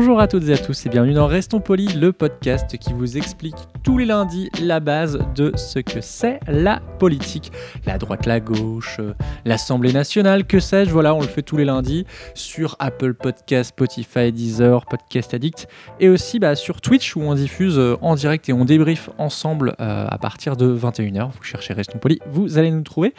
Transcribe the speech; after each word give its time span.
Bonjour 0.00 0.18
à 0.18 0.28
toutes 0.28 0.48
et 0.48 0.54
à 0.54 0.56
tous 0.56 0.86
et 0.86 0.88
bienvenue 0.88 1.12
dans 1.12 1.26
Restons 1.26 1.60
Polis, 1.60 1.94
le 1.94 2.10
podcast 2.10 2.78
qui 2.78 2.94
vous 2.94 3.18
explique 3.18 3.54
tous 3.82 3.98
les 3.98 4.06
lundis 4.06 4.48
la 4.62 4.80
base 4.80 5.18
de 5.34 5.52
ce 5.56 5.78
que 5.78 6.00
c'est 6.00 6.40
la 6.48 6.80
politique. 6.98 7.52
La 7.84 7.98
droite, 7.98 8.24
la 8.24 8.40
gauche, 8.40 8.96
euh, 8.98 9.12
l'Assemblée 9.44 9.92
nationale, 9.92 10.46
que 10.46 10.58
sais-je, 10.58 10.90
voilà, 10.90 11.14
on 11.14 11.20
le 11.20 11.26
fait 11.26 11.42
tous 11.42 11.58
les 11.58 11.66
lundis 11.66 12.06
sur 12.32 12.76
Apple 12.78 13.12
Podcast, 13.12 13.74
Spotify, 13.76 14.32
Deezer, 14.32 14.86
Podcast 14.86 15.34
Addict 15.34 15.68
et 16.00 16.08
aussi 16.08 16.38
bah, 16.38 16.56
sur 16.56 16.80
Twitch 16.80 17.14
où 17.14 17.20
on 17.20 17.34
diffuse 17.34 17.78
euh, 17.78 17.98
en 18.00 18.14
direct 18.14 18.48
et 18.48 18.54
on 18.54 18.64
débriefe 18.64 19.10
ensemble 19.18 19.76
euh, 19.80 20.06
à 20.08 20.16
partir 20.16 20.56
de 20.56 20.74
21h. 20.74 21.30
Vous 21.30 21.42
cherchez 21.42 21.74
Restons 21.74 21.98
Polis, 21.98 22.20
vous 22.26 22.56
allez 22.56 22.70
nous 22.70 22.80
trouver. 22.80 23.12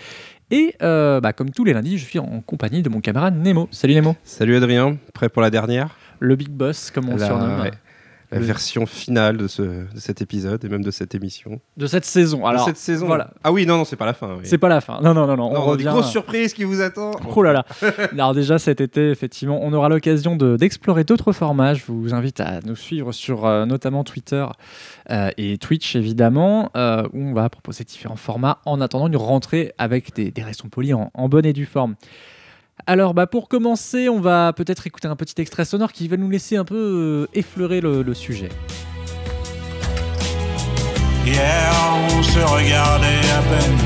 Et 0.49 0.75
bah, 0.81 1.31
comme 1.31 1.51
tous 1.51 1.63
les 1.63 1.71
lundis, 1.71 1.97
je 1.97 2.03
suis 2.03 2.19
en 2.19 2.41
compagnie 2.41 2.81
de 2.81 2.89
mon 2.89 2.99
camarade 2.99 3.37
Nemo. 3.37 3.69
Salut 3.71 3.95
Nemo, 3.95 4.17
Salut 4.23 4.57
Adrien, 4.57 4.97
prêt 5.13 5.29
pour 5.29 5.41
la 5.41 5.49
dernière? 5.49 5.95
Le 6.21 6.35
big 6.37 6.49
boss 6.49 6.89
comme 6.91 7.09
on 7.09 7.15
le 7.17 7.19
surnomme. 7.25 7.59
ouais. 7.61 7.71
La 8.33 8.39
Le- 8.39 8.45
version 8.45 8.85
finale 8.85 9.35
de, 9.35 9.45
ce, 9.49 9.61
de 9.61 9.87
cet 9.99 10.21
épisode 10.21 10.63
et 10.63 10.69
même 10.69 10.85
de 10.85 10.91
cette 10.91 11.13
émission. 11.15 11.59
De 11.75 11.85
cette 11.85 12.05
saison. 12.05 12.45
Alors, 12.45 12.61
de 12.63 12.69
cette 12.69 12.77
saison. 12.77 13.05
voilà. 13.07 13.31
Ah 13.43 13.51
oui, 13.51 13.65
non, 13.65 13.75
non, 13.75 13.83
c'est 13.83 13.97
pas 13.97 14.05
la 14.05 14.13
fin. 14.13 14.35
oui. 14.35 14.43
C'est 14.45 14.57
pas 14.57 14.69
la 14.69 14.79
fin. 14.79 15.01
Non, 15.01 15.13
non, 15.13 15.27
non, 15.27 15.35
non. 15.35 15.51
Non, 15.51 15.59
on 15.59 15.65
revient. 15.65 15.83
grosses 15.83 16.11
surprises 16.11 16.53
qui 16.53 16.63
vous 16.63 16.79
attendent. 16.79 17.17
Oh 17.35 17.43
là 17.43 17.51
là. 17.51 17.65
Alors 18.13 18.33
déjà 18.33 18.57
cet 18.57 18.79
été, 18.79 19.09
effectivement, 19.09 19.59
on 19.61 19.73
aura 19.73 19.89
l'occasion 19.89 20.37
de- 20.37 20.55
d'explorer 20.55 21.03
d'autres 21.03 21.33
formats. 21.33 21.73
Je 21.73 21.83
vous 21.89 22.13
invite 22.13 22.39
à 22.39 22.61
nous 22.63 22.77
suivre 22.77 23.11
sur 23.11 23.45
euh, 23.45 23.65
notamment 23.65 24.05
Twitter 24.05 24.45
euh, 25.09 25.29
et 25.37 25.57
Twitch, 25.57 25.97
évidemment, 25.97 26.71
euh, 26.77 27.03
où 27.11 27.19
on 27.21 27.33
va 27.33 27.49
proposer 27.49 27.83
différents 27.83 28.15
formats 28.15 28.59
en 28.65 28.79
attendant 28.79 29.07
une 29.07 29.17
rentrée 29.17 29.73
avec 29.77 30.15
des, 30.15 30.31
des 30.31 30.41
restons 30.43 30.69
polis 30.69 30.93
en, 30.93 31.11
en 31.13 31.27
bonne 31.27 31.45
et 31.45 31.51
due 31.51 31.65
forme. 31.65 31.95
Alors 32.87 33.13
bah, 33.13 33.27
pour 33.27 33.47
commencer, 33.47 34.09
on 34.09 34.19
va 34.19 34.53
peut-être 34.53 34.87
écouter 34.87 35.07
un 35.07 35.15
petit 35.15 35.39
extrait 35.39 35.65
sonore 35.65 35.91
qui 35.91 36.07
va 36.07 36.17
nous 36.17 36.29
laisser 36.29 36.55
un 36.57 36.65
peu 36.65 36.75
euh, 36.75 37.37
effleurer 37.37 37.81
le, 37.81 38.13
sujet. 38.13 38.49
Hier, 41.25 41.71
on 42.11 42.23
se 42.23 42.39
regardait 42.39 43.07
à 43.07 43.41
peine. 43.49 43.77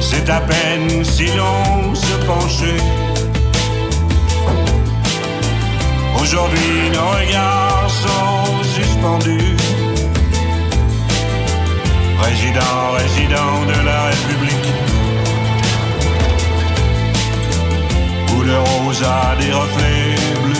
C'est 0.00 0.30
à 0.30 0.40
peine 0.40 1.04
si 1.04 1.26
l'on 1.26 1.94
se 1.94 2.26
penchait. 2.26 2.82
Aujourd'hui, 6.20 6.90
nos 6.92 7.10
regards 7.10 7.90
sont 7.90 8.62
suspendus. 8.62 9.56
Président, 12.18 12.92
résident 12.98 13.64
de 13.66 13.86
la 13.86 14.04
République. 14.06 14.65
Le 18.46 18.58
rose 18.60 19.02
a 19.02 19.34
des 19.40 19.50
reflets 19.50 20.14
bleus. 20.44 20.56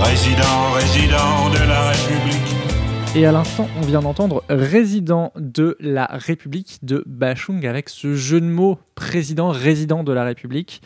Résident 0.00 1.50
de 1.50 1.68
la 1.68 1.90
République. 1.90 3.14
Et 3.14 3.26
à 3.26 3.30
l'instant, 3.30 3.68
on 3.76 3.82
vient 3.82 4.00
d'entendre 4.00 4.42
Résident 4.48 5.32
de 5.36 5.76
la 5.78 6.06
République 6.06 6.80
de 6.82 7.04
Bachung 7.06 7.64
avec 7.64 7.88
ce 7.88 8.16
jeu 8.16 8.40
de 8.40 8.46
mots 8.46 8.80
président, 8.96 9.50
résident 9.50 10.02
de 10.02 10.12
la 10.12 10.24
République. 10.24 10.82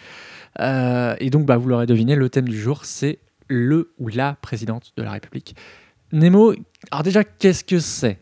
Euh, 0.61 1.17
et 1.19 1.31
donc, 1.31 1.47
bah, 1.47 1.57
vous 1.57 1.69
l'aurez 1.71 1.87
deviné, 1.87 2.17
le 2.17 2.29
thème 2.29 2.51
du 2.51 2.61
jour, 2.61 2.85
c'est 2.85 3.19
le 3.49 3.95
ou 3.99 4.09
la 4.09 4.37
présidente 4.43 4.93
de 4.99 5.03
la 5.03 5.13
République. 5.13 5.57
Nemo, 6.13 6.53
alors 6.91 7.03
déjà, 7.03 7.25
qu'est-ce 7.25 7.65
que 7.65 7.79
c'est 7.79 8.19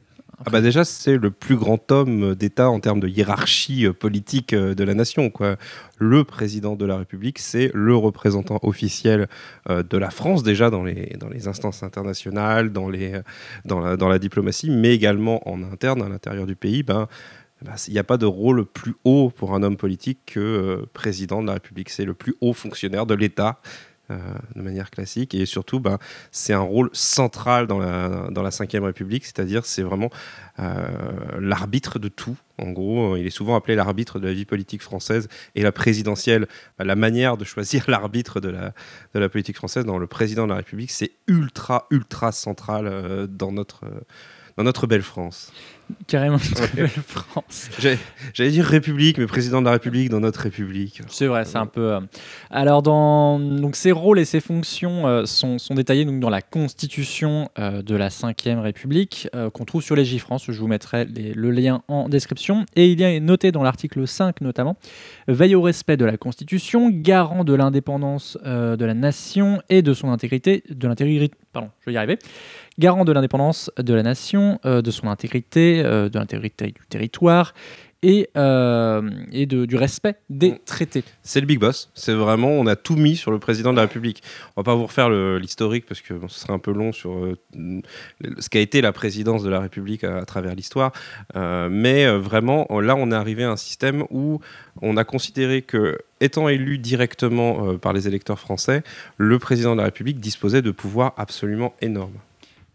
Ah 0.46 0.48
bah 0.50 0.62
déjà, 0.62 0.86
c'est 0.86 1.18
le 1.18 1.30
plus 1.30 1.56
grand 1.56 1.92
homme 1.92 2.34
d'État 2.34 2.70
en 2.70 2.80
termes 2.80 2.98
de 2.98 3.08
hiérarchie 3.08 3.86
euh, 3.86 3.92
politique 3.92 4.54
euh, 4.54 4.74
de 4.74 4.84
la 4.84 4.94
nation. 4.94 5.28
Quoi. 5.28 5.56
Le 5.98 6.24
président 6.24 6.76
de 6.76 6.86
la 6.86 6.96
République, 6.96 7.38
c'est 7.38 7.70
le 7.74 7.94
représentant 7.94 8.58
officiel 8.62 9.28
euh, 9.68 9.82
de 9.82 9.98
la 9.98 10.08
France 10.08 10.42
déjà 10.42 10.70
dans 10.70 10.82
les, 10.82 11.14
dans 11.20 11.28
les 11.28 11.46
instances 11.46 11.82
internationales, 11.82 12.72
dans, 12.72 12.88
les, 12.88 13.20
dans, 13.66 13.80
la, 13.80 13.98
dans 13.98 14.08
la 14.08 14.18
diplomatie, 14.18 14.70
mais 14.70 14.94
également 14.94 15.46
en 15.46 15.62
interne, 15.62 16.00
à 16.00 16.08
l'intérieur 16.08 16.46
du 16.46 16.56
pays. 16.56 16.82
Ben, 16.82 17.06
ben, 17.60 17.74
il 17.88 17.92
n'y 17.92 17.98
a 17.98 18.04
pas 18.04 18.16
de 18.16 18.24
rôle 18.24 18.64
plus 18.64 18.94
haut 19.04 19.30
pour 19.36 19.54
un 19.54 19.62
homme 19.62 19.76
politique 19.76 20.20
que 20.24 20.86
président 20.94 21.42
de 21.42 21.48
la 21.48 21.52
République. 21.54 21.90
C'est 21.90 22.06
le 22.06 22.14
plus 22.14 22.34
haut 22.40 22.54
fonctionnaire 22.54 23.04
de 23.04 23.12
l'État. 23.12 23.60
Euh, 24.10 24.18
de 24.56 24.62
manière 24.62 24.90
classique 24.90 25.34
et 25.34 25.46
surtout 25.46 25.80
ben, 25.80 25.98
c'est 26.32 26.52
un 26.52 26.60
rôle 26.60 26.90
central 26.92 27.66
dans 27.66 27.78
la, 27.78 28.28
dans 28.30 28.42
République 28.84 29.24
c'est-à-dire 29.24 29.64
c'est 29.64 29.82
vraiment 29.82 30.10
euh, 30.58 30.88
l'arbitre 31.38 31.98
de 31.98 32.08
tout. 32.08 32.36
En 32.58 32.70
gros, 32.70 33.14
euh, 33.14 33.18
il 33.18 33.26
est 33.26 33.30
souvent 33.30 33.56
appelé 33.56 33.74
l'arbitre 33.74 34.18
de 34.18 34.26
la 34.26 34.34
vie 34.34 34.44
politique 34.44 34.82
française 34.82 35.28
et 35.54 35.62
la 35.62 35.72
présidentielle. 35.72 36.46
bah, 36.78 36.84
la 36.84 36.96
manière 36.96 37.36
de 37.36 37.44
choisir 37.44 37.84
l'arbitre 37.88 38.40
de 38.40 38.50
la, 39.14 39.28
politique 39.28 39.56
française 39.56 39.84
dans 39.84 39.98
le 39.98 40.06
président 40.06 40.44
de 40.44 40.50
la 40.50 40.56
République, 40.56 40.90
c'est 40.90 41.12
ultra, 41.26 41.86
ultra 41.90 42.32
central 42.32 43.28
dans, 43.28 43.52
notre, 43.52 43.84
dans 44.56 44.64
notre 44.64 44.86
belle 44.86 45.02
France. 45.02 45.52
Carrément, 46.06 46.36
une 46.36 46.76
belle 46.76 46.88
France. 46.88 47.68
J'allais 48.34 48.50
dire 48.50 48.64
République, 48.64 49.18
mais 49.18 49.26
président 49.26 49.60
de 49.60 49.66
la 49.66 49.72
République 49.72 50.08
dans 50.08 50.20
notre 50.20 50.40
République. 50.40 51.02
C'est 51.08 51.26
vrai, 51.26 51.44
c'est 51.44 51.58
un 51.58 51.66
peu. 51.66 51.94
euh, 51.94 52.00
Alors, 52.48 52.80
dans... 52.82 53.40
donc, 53.40 53.74
ces 53.74 53.90
rôles 53.90 54.20
et 54.20 54.24
ces 54.24 54.38
fonctions 54.40 55.08
euh, 55.08 55.24
sont, 55.26 55.58
sont 55.58 55.74
détaillés 55.74 56.04
donc, 56.04 56.20
dans 56.20 56.30
la 56.30 56.42
Constitution 56.42 57.50
euh, 57.58 57.82
de 57.82 57.96
la 57.96 58.06
Ve 58.08 58.60
République 58.62 59.28
qu'on 59.52 59.64
trouve 59.64 59.82
sur 59.82 59.96
les 59.96 60.04
France. 60.18 60.44
Je 60.48 60.60
vous 60.60 60.68
mettrai 60.68 61.06
les- 61.06 61.34
le 61.34 61.50
lien 61.50 61.82
en 61.88 62.08
description. 62.08 62.66
Et 62.76 62.92
il 62.92 63.00
y 63.00 63.04
a 63.04 63.18
noté 63.18 63.50
dans 63.50 63.64
l'article 63.64 64.06
5 64.06 64.40
notamment 64.42 64.76
veille 65.26 65.56
au 65.56 65.62
respect 65.62 65.96
de 65.96 66.04
la 66.04 66.16
Constitution, 66.16 66.90
garant 66.92 67.42
de 67.42 67.54
l'indépendance 67.54 68.38
de 68.44 68.84
la 68.84 68.94
nation 68.94 69.60
et 69.68 69.82
de 69.82 69.92
son 69.92 70.10
intégrité. 70.10 70.62
De 70.70 70.86
l'intégrité. 70.86 71.34
Pardon, 71.52 71.70
je 71.80 71.86
vais 71.86 71.94
y 71.94 71.96
arriver. 71.96 72.18
Garant 72.80 73.04
de 73.04 73.12
l'indépendance 73.12 73.70
de 73.76 73.92
la 73.92 74.02
nation, 74.02 74.58
euh, 74.64 74.80
de 74.80 74.90
son 74.90 75.06
intégrité, 75.08 75.82
euh, 75.84 76.08
de 76.08 76.18
l'intégrité 76.18 76.68
du 76.68 76.80
territoire 76.88 77.52
et, 78.02 78.30
euh, 78.38 79.10
et 79.32 79.44
de- 79.44 79.66
du 79.66 79.76
respect 79.76 80.14
des 80.30 80.52
Mm. 80.52 80.58
traités. 80.64 81.04
C'est 81.22 81.40
le 81.40 81.46
big 81.46 81.58
boss. 81.60 81.90
C'est 81.92 82.14
vraiment, 82.14 82.48
on 82.48 82.66
a 82.66 82.76
tout 82.76 82.96
mis 82.96 83.16
sur 83.16 83.32
le 83.32 83.38
président 83.38 83.72
de 83.72 83.76
la 83.76 83.82
République. 83.82 84.22
On 84.56 84.62
va 84.62 84.64
pas 84.64 84.74
vous 84.74 84.86
refaire 84.86 85.10
l'historique 85.10 85.84
parce 85.84 86.00
que 86.00 86.14
bon, 86.14 86.26
ce 86.28 86.40
serait 86.40 86.54
un 86.54 86.58
peu 86.58 86.72
long 86.72 86.92
sur 86.92 87.12
euh, 87.12 87.36
ce 88.38 88.48
qu'a 88.48 88.60
été 88.60 88.80
la 88.80 88.92
présidence 88.92 89.42
de 89.42 89.50
la 89.50 89.60
République 89.60 90.02
à, 90.02 90.16
à 90.16 90.24
travers 90.24 90.54
l'histoire. 90.54 90.92
Euh, 91.36 91.68
mais 91.70 92.06
vraiment, 92.16 92.66
là, 92.80 92.96
on 92.96 93.12
est 93.12 93.14
arrivé 93.14 93.44
à 93.44 93.50
un 93.50 93.58
système 93.58 94.04
où 94.08 94.40
on 94.80 94.96
a 94.96 95.04
considéré 95.04 95.60
que, 95.60 95.98
étant 96.22 96.48
élu 96.48 96.78
directement 96.78 97.76
par 97.76 97.92
les 97.92 98.08
électeurs 98.08 98.38
français, 98.38 98.82
le 99.18 99.38
président 99.38 99.72
de 99.72 99.80
la 99.80 99.84
République 99.84 100.18
disposait 100.18 100.62
de 100.62 100.70
pouvoirs 100.70 101.12
absolument 101.18 101.74
énormes. 101.82 102.16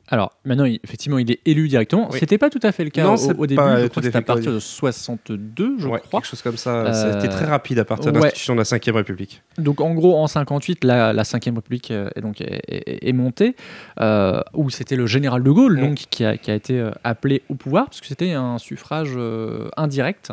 Alors, 0.07 0.33
maintenant, 0.45 0.66
il- 0.66 0.79
effectivement, 0.83 1.17
il 1.17 1.31
est 1.31 1.39
élu 1.45 1.67
directement. 1.67 2.09
Oui. 2.11 2.19
C'était 2.19 2.38
pas 2.38 2.49
tout 2.51 2.59
à 2.61 2.71
fait 2.71 2.83
le 2.83 2.91
cas 2.91 3.03
Non, 3.03 3.16
au, 3.16 3.31
au 3.39 3.47
début. 3.47 3.61
c'était 3.95 4.16
à 4.16 4.21
partir 4.21 4.51
de 4.53 4.59
62, 4.59 5.75
je 5.79 5.88
Ouais, 5.88 5.99
crois. 5.99 6.19
quelque 6.22 6.29
chose 6.29 6.41
comme 6.43 6.57
ça. 6.57 6.93
Ça 6.93 7.13
a 7.13 7.17
été 7.17 7.28
Euh, 7.28 7.31
très 7.31 7.46
rapide 7.46 7.79
à 7.79 7.85
partir 7.85 8.11
de 8.11 8.17
ouais. 8.19 8.25
l'institution 8.25 8.55
de 8.55 8.61
la 8.61 8.91
Ve 8.91 8.96
République. 8.96 9.41
Donc, 9.57 9.81
en 9.81 9.93
gros, 9.96 10.16
en 10.17 10.28
58, 10.28 10.84
la, 10.84 11.11
la 11.13 11.23
5e 11.23 11.55
République 11.55 11.90
euh, 11.91 12.09
est, 12.16 12.22
donc, 12.22 12.40
est, 12.41 12.61
est- 12.67 13.07
est 13.09 13.13
montée, 13.13 13.55
euh, 13.99 14.41
où 14.53 14.69
c'était 14.69 14.96
le 14.96 15.07
général 15.07 15.41
de 15.43 15.49
Gaulle 15.52 15.78
Mm. 15.78 15.81
donc, 15.81 15.96
qui, 16.09 16.23
a, 16.23 16.37
qui 16.37 16.52
a 16.52 16.55
été 16.55 16.79
euh, 16.79 16.91
appelé 17.03 17.41
au 17.49 17.55
pouvoir, 17.55 17.85
parce 17.85 18.02
que 18.02 18.07
c'était 18.07 18.34
un 18.34 18.57
suffrage 18.59 19.13
euh, 19.16 19.69
indirect. 19.78 20.31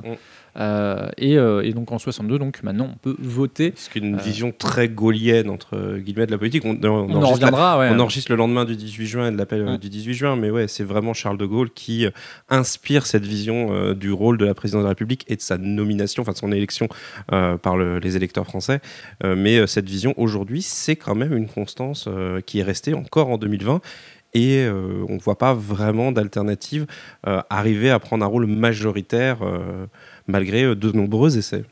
Euh, 0.59 1.09
et, 1.17 1.39
euh, 1.39 1.63
et 1.63 1.73
donc, 1.73 1.93
en 1.93 1.99
62, 1.99 2.39
donc, 2.39 2.63
maintenant, 2.63 2.91
on 2.93 2.97
peut 2.99 3.17
voter. 3.19 3.73
C'est 3.77 3.97
une 3.97 4.17
Euh. 4.17 4.19
vision 4.19 4.53
très 4.57 4.89
gaulienne, 4.89 5.49
entre 5.49 5.97
guillemets, 5.99 6.27
de 6.27 6.31
la 6.31 6.37
politique. 6.39 6.65
On, 6.67 6.79
on 6.83 6.89
On, 7.11 7.15
en 7.17 7.21
la- 7.21 7.27
reviendra, 7.29 7.79
ouais. 7.79 7.89
On 7.91 7.99
enregistre 7.99 8.31
le 8.31 8.37
lendemain 8.37 8.65
du 8.67 8.77
18 8.77 9.07
juin 9.07 9.29
et 9.29 9.33
de 9.33 9.39
l'appel 9.39 9.63
Ouais. 9.65 9.79
du 9.79 9.89
18 9.89 10.13
juin, 10.15 10.37
mais 10.37 10.51
ouais, 10.51 10.69
c'est 10.69 10.85
vraiment 10.85 11.15
Charles 11.15 11.39
de 11.39 11.47
Gaulle 11.47 11.71
qui 11.71 12.07
inspire 12.51 13.07
cette 13.07 13.25
vision 13.25 13.95
du 13.95 14.13
rôle 14.13 14.37
de 14.37 14.45
la 14.45 14.55
présidence 14.55 14.81
de 14.83 14.85
la 14.87 14.91
République 14.91 15.25
et 15.29 15.37
de 15.37 15.41
sa 15.41 15.57
nomination, 15.57 16.21
enfin 16.23 16.33
de 16.33 16.37
son 16.37 16.53
élection 16.53 16.89
par 17.29 17.77
le- 17.77 17.99
les 17.99 18.17
électeurs 18.17 18.45
français. 18.47 18.81
Mais 19.25 19.67
cette 19.67 19.89
vision 19.89 20.13
aujourd'hui, 20.17 20.63
c'est 20.63 20.97
quand 20.97 21.15
même 21.15 21.35
une 21.37 21.49
constance 21.49 22.09
qui 22.47 22.59
est 22.61 22.63
restée 22.63 22.95
encore 22.95 23.29
en 23.29 23.39
2020 23.39 23.81
et 24.35 24.67
on 25.09 25.15
ne 25.15 25.21
voit 25.21 25.39
pas 25.39 25.55
vraiment 25.55 26.13
d'alternative 26.13 26.87
arriver 27.51 27.91
à 27.91 27.99
prendre 27.99 28.25
un 28.25 28.29
rôle 28.29 28.47
majoritaire 28.47 29.39
malgré 30.27 30.65
euh, 30.65 30.75
de 30.75 30.93
nombreux 30.93 31.37
essais. 31.39 31.65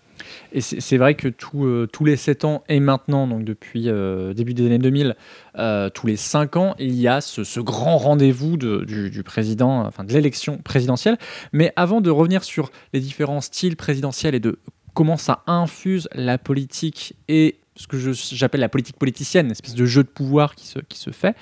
Et 0.52 0.60
c'est 0.60 0.98
vrai 0.98 1.14
que 1.14 1.28
euh, 1.54 1.86
tous 1.86 2.04
les 2.04 2.16
7 2.16 2.44
ans 2.44 2.62
et 2.68 2.78
maintenant, 2.78 3.26
donc 3.26 3.42
depuis 3.44 3.88
euh, 3.88 4.34
début 4.34 4.52
des 4.52 4.66
années 4.66 4.78
2000, 4.78 5.16
euh, 5.56 5.88
tous 5.88 6.06
les 6.06 6.16
5 6.16 6.56
ans, 6.56 6.74
il 6.78 6.94
y 6.94 7.08
a 7.08 7.20
ce, 7.20 7.42
ce 7.42 7.58
grand 7.58 7.96
rendez-vous 7.96 8.56
de- 8.58 8.84
du, 8.84 9.10
du 9.10 9.22
président, 9.22 9.80
enfin 9.86 10.04
de 10.04 10.12
l'élection 10.12 10.58
présidentielle. 10.58 11.16
Mais 11.52 11.72
avant 11.76 12.00
de 12.02 12.10
revenir 12.10 12.44
sur 12.44 12.70
les 12.92 13.00
différents 13.00 13.40
styles 13.40 13.76
présidentiels 13.76 14.34
et 14.34 14.40
de 14.40 14.58
comment 14.92 15.16
ça 15.16 15.42
infuse 15.46 16.08
la 16.14 16.36
politique 16.36 17.14
et 17.28 17.56
ce 17.76 17.86
que 17.86 17.96
j'appelle 18.12 18.60
la 18.60 18.68
politique 18.68 18.96
politicienne, 18.96 19.46
une 19.46 19.52
espèce 19.52 19.74
de 19.74 19.86
jeu 19.86 20.02
de 20.02 20.08
pouvoir 20.08 20.54
qui 20.54 20.66
se, 20.66 20.80
qui 20.80 20.98
se 20.98 21.10
fait, 21.10 21.34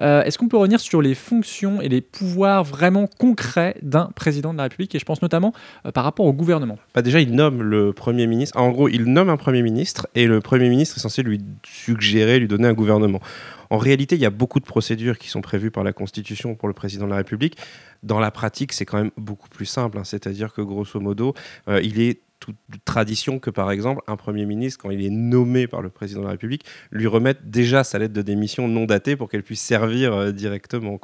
euh, 0.00 0.22
est-ce 0.22 0.38
qu'on 0.38 0.48
peut 0.48 0.56
revenir 0.56 0.80
sur 0.80 1.02
les 1.02 1.14
fonctions 1.14 1.80
et 1.80 1.88
les 1.88 2.00
pouvoirs 2.00 2.64
vraiment 2.64 3.06
concrets 3.18 3.76
d'un 3.82 4.10
président 4.14 4.52
de 4.52 4.58
la 4.58 4.64
République 4.64 4.94
Et 4.94 4.98
je 4.98 5.04
pense 5.04 5.22
notamment 5.22 5.52
euh, 5.84 5.92
par 5.92 6.04
rapport 6.04 6.26
au 6.26 6.32
gouvernement? 6.32 6.78
Bah 6.94 7.02
déjà, 7.02 7.20
il 7.20 7.34
nomme 7.34 7.62
le 7.62 7.92
Premier 7.92 8.26
ministre. 8.26 8.58
En 8.58 8.70
gros, 8.70 8.88
il 8.88 9.04
nomme 9.04 9.28
un 9.28 9.36
Premier 9.36 9.62
ministre 9.62 10.06
et 10.14 10.26
le 10.26 10.40
Premier 10.40 10.68
ministre 10.68 10.96
est 10.96 11.00
censé 11.00 11.22
lui 11.22 11.40
suggérer, 11.64 12.38
lui 12.38 12.48
donner 12.48 12.68
un 12.68 12.74
gouvernement. 12.74 13.20
En 13.70 13.78
réalité, 13.78 14.14
il 14.14 14.20
y 14.20 14.26
a 14.26 14.30
beaucoup 14.30 14.60
de 14.60 14.64
procédures 14.64 15.18
qui 15.18 15.28
sont 15.28 15.40
prévues 15.40 15.70
par 15.70 15.82
la 15.82 15.92
Constitution 15.92 16.54
pour 16.54 16.68
le 16.68 16.74
Président 16.74 17.06
de 17.06 17.10
la 17.10 17.16
République. 17.16 17.56
Dans 18.02 18.20
la 18.20 18.30
pratique, 18.30 18.72
c'est 18.72 18.84
quand 18.84 18.98
même 18.98 19.10
beaucoup 19.16 19.48
plus 19.48 19.66
simple. 19.66 19.98
hein. 19.98 20.04
C'est-à-dire 20.04 20.52
que, 20.52 20.62
grosso 20.62 21.00
modo, 21.00 21.34
euh, 21.68 21.80
il 21.82 22.00
est 22.00 22.20
toute 22.40 22.56
tradition 22.84 23.38
que, 23.38 23.50
par 23.50 23.70
exemple, 23.70 24.02
un 24.06 24.16
Premier 24.16 24.46
ministre, 24.46 24.80
quand 24.82 24.90
il 24.90 25.04
est 25.04 25.10
nommé 25.10 25.66
par 25.66 25.82
le 25.82 25.88
Président 25.88 26.20
de 26.20 26.26
la 26.26 26.32
République, 26.32 26.64
lui 26.90 27.06
remette 27.06 27.50
déjà 27.50 27.82
sa 27.84 27.98
lettre 27.98 28.12
de 28.14 28.22
démission 28.22 28.68
non 28.68 28.84
datée 28.84 29.16
pour 29.16 29.30
qu'elle 29.30 29.42
puisse 29.42 29.62
servir 29.62 30.12
euh, 30.12 30.32
directement. 30.32 30.98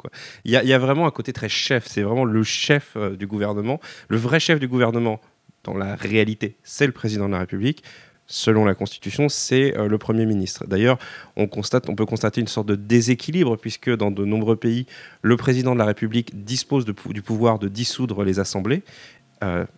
Il 0.45 0.51
y, 0.51 0.55
a- 0.73 0.79
vraiment 0.79 1.07
un 1.07 1.11
côté 1.11 1.33
très 1.33 1.49
chef. 1.49 1.87
C'est 1.87 2.01
vraiment 2.01 2.25
le 2.25 2.43
chef 2.43 2.93
euh, 2.95 3.15
du 3.15 3.27
gouvernement. 3.27 3.79
Le 4.09 4.17
vrai 4.17 4.39
chef 4.39 4.59
du 4.59 4.67
gouvernement, 4.67 5.19
dans 5.63 5.75
la 5.75 5.95
réalité, 5.95 6.57
c'est 6.63 6.85
le 6.85 6.91
président 6.91 7.27
de 7.27 7.33
la 7.33 7.39
République. 7.39 7.83
Selon 8.25 8.63
la 8.63 8.73
Constitution, 8.73 9.27
c'est 9.27 9.77
euh, 9.77 9.87
le 9.87 9.97
Premier 9.97 10.25
ministre. 10.25 10.65
D'ailleurs, 10.65 10.97
on, 11.35 11.47
constate, 11.47 11.89
on 11.89 11.95
peut 11.95 12.05
constater 12.05 12.39
une 12.41 12.47
sorte 12.47 12.67
de 12.67 12.75
déséquilibre, 12.75 13.57
puisque 13.57 13.93
dans 13.93 14.11
de 14.11 14.23
nombreux 14.23 14.55
pays, 14.55 14.85
le 15.21 15.35
président 15.35 15.73
de 15.73 15.79
la 15.79 15.85
République 15.85 16.43
dispose 16.45 16.85
du 16.85 17.21
pouvoir 17.21 17.59
de 17.59 17.67
dissoudre 17.67 18.23
les 18.23 18.39
assemblées, 18.39 18.83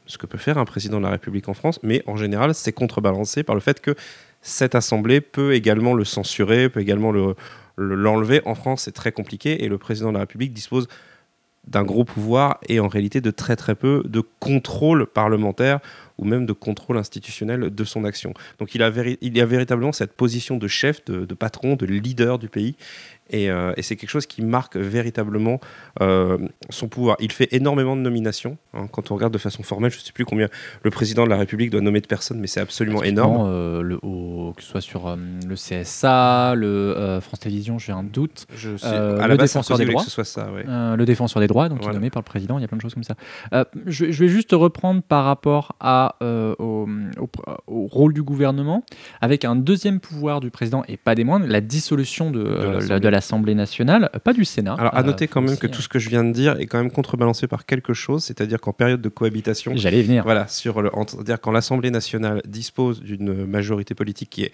ce 0.06 0.18
que 0.18 0.26
peut 0.28 0.38
faire 0.38 0.58
un 0.58 0.66
président 0.66 0.98
de 1.00 1.04
la 1.06 1.12
République 1.12 1.48
en 1.50 1.54
France, 1.54 1.80
mais 1.84 2.04
en 2.08 2.16
général, 2.18 2.54
c'est 2.54 2.72
contrebalancé 2.74 3.44
par 3.44 3.56
le 3.56 3.62
fait 3.62 3.82
que 3.82 3.96
cette 4.42 4.76
assemblée 4.76 5.22
peut 5.22 5.54
également 5.54 5.94
le 5.94 6.04
censurer, 6.06 6.70
peut 6.70 6.82
également 6.82 7.12
le- 7.12 7.36
le- 7.78 7.96
l'enlever. 7.96 8.42
en 8.46 8.56
France, 8.56 8.84
c'est 8.84 8.92
très 8.94 9.12
compliqué, 9.12 9.64
et 9.64 9.68
le 9.70 9.78
président 9.78 10.10
de 10.10 10.14
la 10.14 10.20
République 10.22 10.54
dispose 10.54 10.88
d'un 11.68 11.84
gros 11.84 12.04
pouvoir 12.04 12.60
et 12.70 12.80
en 12.80 12.88
réalité 12.88 13.22
de 13.22 13.32
très 13.32 13.56
très 13.56 13.74
peu 13.74 14.04
de 14.06 14.22
contrôle 14.40 15.08
parlementaire 15.08 15.80
ou 16.18 16.26
même 16.26 16.46
de 16.46 16.54
contrôle 16.54 16.98
institutionnel 16.98 17.74
de 17.74 17.84
son 17.84 18.06
action. 18.06 18.34
Donc 18.60 18.74
il 18.76 18.82
a, 18.84 18.92
il 19.22 19.40
a 19.42 19.46
véritablement 19.46 19.92
cette 19.92 20.14
position 20.14 20.58
de 20.58 20.68
chef, 20.68 21.04
de, 21.06 21.26
de 21.26 21.34
patron, 21.34 21.76
de 21.76 21.86
leader 21.86 22.40
du 22.40 22.48
pays. 22.50 22.76
Et, 23.32 23.50
euh, 23.50 23.74
et 23.76 23.82
c'est 23.82 23.96
quelque 23.96 24.12
chose 24.12 24.28
qui 24.28 24.44
marque 24.44 24.76
véritablement 24.78 25.60
euh, 26.00 26.38
son 26.70 26.88
pouvoir. 26.88 27.18
Il 27.20 27.32
fait 27.32 27.48
énormément 27.56 27.96
de 27.96 28.02
nominations. 28.02 28.56
hein. 28.76 28.86
Quand 28.92 29.10
on 29.10 29.16
regarde 29.16 29.34
de 29.34 29.40
façon 29.40 29.64
formelle, 29.64 29.90
je 29.90 29.98
ne 29.98 30.04
sais 30.04 30.12
plus 30.12 30.26
combien 30.26 30.48
le 30.84 30.92
président 30.92 31.24
de 31.24 31.30
la 31.30 31.38
République 31.38 31.72
doit 31.72 31.82
nommer 31.82 32.02
de 32.02 32.06
personnes, 32.08 32.40
mais 32.40 32.46
c'est 32.46 32.60
absolument 32.60 33.02
énorme. 33.02 33.48
Euh, 33.50 33.82
le, 33.82 33.98
au- 34.04 34.54
que 34.56 34.62
ce 34.62 34.70
soit 34.70 34.82
sur 34.82 35.16
le 35.16 35.56
CSA, 35.56 36.54
le 36.56 37.18
France 37.22 37.40
Télévisions, 37.40 37.80
j'ai 37.80 37.92
un 37.94 38.04
doute. 38.04 38.46
Je 38.56 38.78
sais- 38.78 38.86
à 38.86 39.28
le 39.28 39.38
base, 39.38 39.50
défenseur 39.50 39.78
des 39.80 39.86
droits. 39.86 40.02
que 40.04 40.08
ce 40.08 40.14
soit 40.14 40.24
ça. 40.24 40.52
ouais. 40.52 40.64
Le 40.68 41.04
défenseur 41.06 41.42
des 41.42 41.48
droits, 41.48 41.68
donc 41.68 41.80
qui 41.80 41.84
Voilà. 41.86 41.98
est 41.98 42.00
nommé 42.00 42.10
par 42.12 42.22
le 42.22 42.26
président, 42.26 42.60
il 42.60 42.62
y 42.62 42.66
a 42.66 42.68
plein 42.68 42.78
de 42.78 42.82
choses 42.84 42.94
comme 42.94 43.04
ça. 43.04 43.16
Je, 43.88 44.12
je 44.12 44.20
vais 44.24 44.30
juste 44.30 44.52
reprendre 44.52 45.02
par 45.02 45.26
rapport 45.26 45.76
à, 45.80 46.05
euh, 46.22 46.56
au, 46.60 46.88
au- 47.20 47.30
au 47.68 47.88
rôle 47.88 48.14
du 48.14 48.24
gouvernement, 48.24 48.84
avec 49.22 49.46
un 49.46 49.56
deuxième 49.56 50.00
pouvoir 50.00 50.40
du 50.40 50.52
président, 50.52 50.84
et 50.88 50.98
pas 50.98 51.16
des 51.16 51.24
moindres, 51.24 51.46
la 51.48 51.62
dissolution 51.62 52.32
de, 52.32 52.40
euh, 52.44 52.74
l'Assemblée. 52.74 52.88
la- 52.90 53.00
de 53.00 53.08
l'Assemblée 53.10 53.56
nationale, 53.56 54.10
euh, 54.16 54.20
pas 54.20 54.34
du 54.34 54.46
Sénat. 54.46 54.76
Alors 54.76 54.96
à 54.96 55.04
noter 55.04 55.28
quand 55.28 55.42
même 55.42 55.58
que 55.58 55.68
tout 55.68 55.82
ce 55.82 55.90
que 55.90 56.00
je 56.00 56.10
viens 56.10 56.24
de 56.24 56.32
dire 56.32 56.60
est 56.60 56.66
quand 56.68 56.78
même 56.78 56.92
contrebalancé 56.92 57.48
par 57.48 57.66
quelque 57.66 57.94
chose, 57.94 58.24
c'est-à-dire 58.24 58.60
qu'en 58.62 58.74
période 58.74 59.02
de 59.02 59.10
cohabitation, 59.10 59.74
J'allais 59.76 60.02
venir. 60.04 60.24
Voilà, 60.24 60.48
sur 60.48 60.82
le, 60.82 60.90
c'est-à-dire 61.08 61.40
quand 61.42 61.52
l'Assemblée 61.52 61.92
nationale 61.92 62.42
dispose 62.48 63.02
d'une 63.02 63.46
majorité 63.46 63.94
politique 63.96 64.30
qui 64.30 64.44
est 64.44 64.52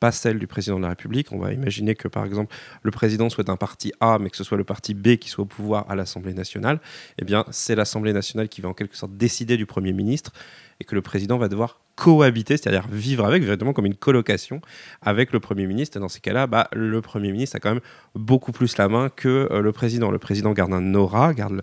pas 0.00 0.10
celle 0.12 0.38
du 0.38 0.46
président 0.46 0.76
de 0.76 0.82
la 0.82 0.88
République, 0.90 1.28
on 1.32 1.38
va 1.38 1.52
imaginer 1.52 1.94
que 1.94 2.08
par 2.08 2.24
exemple 2.24 2.54
le 2.82 2.90
président 2.90 3.30
soit 3.30 3.48
un 3.48 3.56
parti 3.56 3.92
A, 4.00 4.18
mais 4.18 4.28
que 4.30 4.36
ce 4.36 4.44
soit 4.44 4.58
le 4.58 4.64
parti 4.64 4.92
B 4.94 5.16
qui 5.16 5.28
soit 5.28 5.42
au 5.44 5.46
pouvoir 5.46 5.86
à 5.88 5.94
l'Assemblée 5.94 6.34
nationale, 6.34 6.80
eh 7.18 7.24
bien 7.24 7.44
c'est 7.50 7.74
l'Assemblée 7.74 8.12
nationale 8.12 8.48
qui 8.48 8.60
va 8.60 8.68
en 8.68 8.74
quelque 8.74 8.96
sorte 8.96 9.12
décider 9.16 9.56
du 9.56 9.66
Premier 9.66 9.92
ministre 9.92 10.32
et 10.80 10.84
que 10.84 10.94
le 10.94 11.02
président 11.02 11.38
va 11.38 11.48
devoir 11.48 11.80
cohabiter, 11.96 12.56
c'est-à-dire 12.56 12.88
vivre 12.90 13.24
avec, 13.24 13.42
véritablement 13.42 13.72
comme 13.72 13.86
une 13.86 13.94
colocation 13.94 14.60
avec 15.02 15.32
le 15.32 15.40
Premier 15.40 15.66
ministre. 15.66 15.96
Et 15.96 16.00
dans 16.00 16.08
ces 16.08 16.20
cas-là, 16.20 16.46
bah, 16.46 16.68
le 16.72 17.00
Premier 17.00 17.32
ministre 17.32 17.56
a 17.56 17.60
quand 17.60 17.70
même 17.70 17.82
beaucoup 18.14 18.52
plus 18.52 18.76
la 18.76 18.88
main 18.88 19.08
que 19.08 19.48
euh, 19.50 19.60
le 19.60 19.72
président. 19.72 20.10
Le 20.10 20.18
président 20.18 20.52
garde 20.52 20.72
un 20.72 20.94
aura, 20.94 21.34
garde 21.34 21.62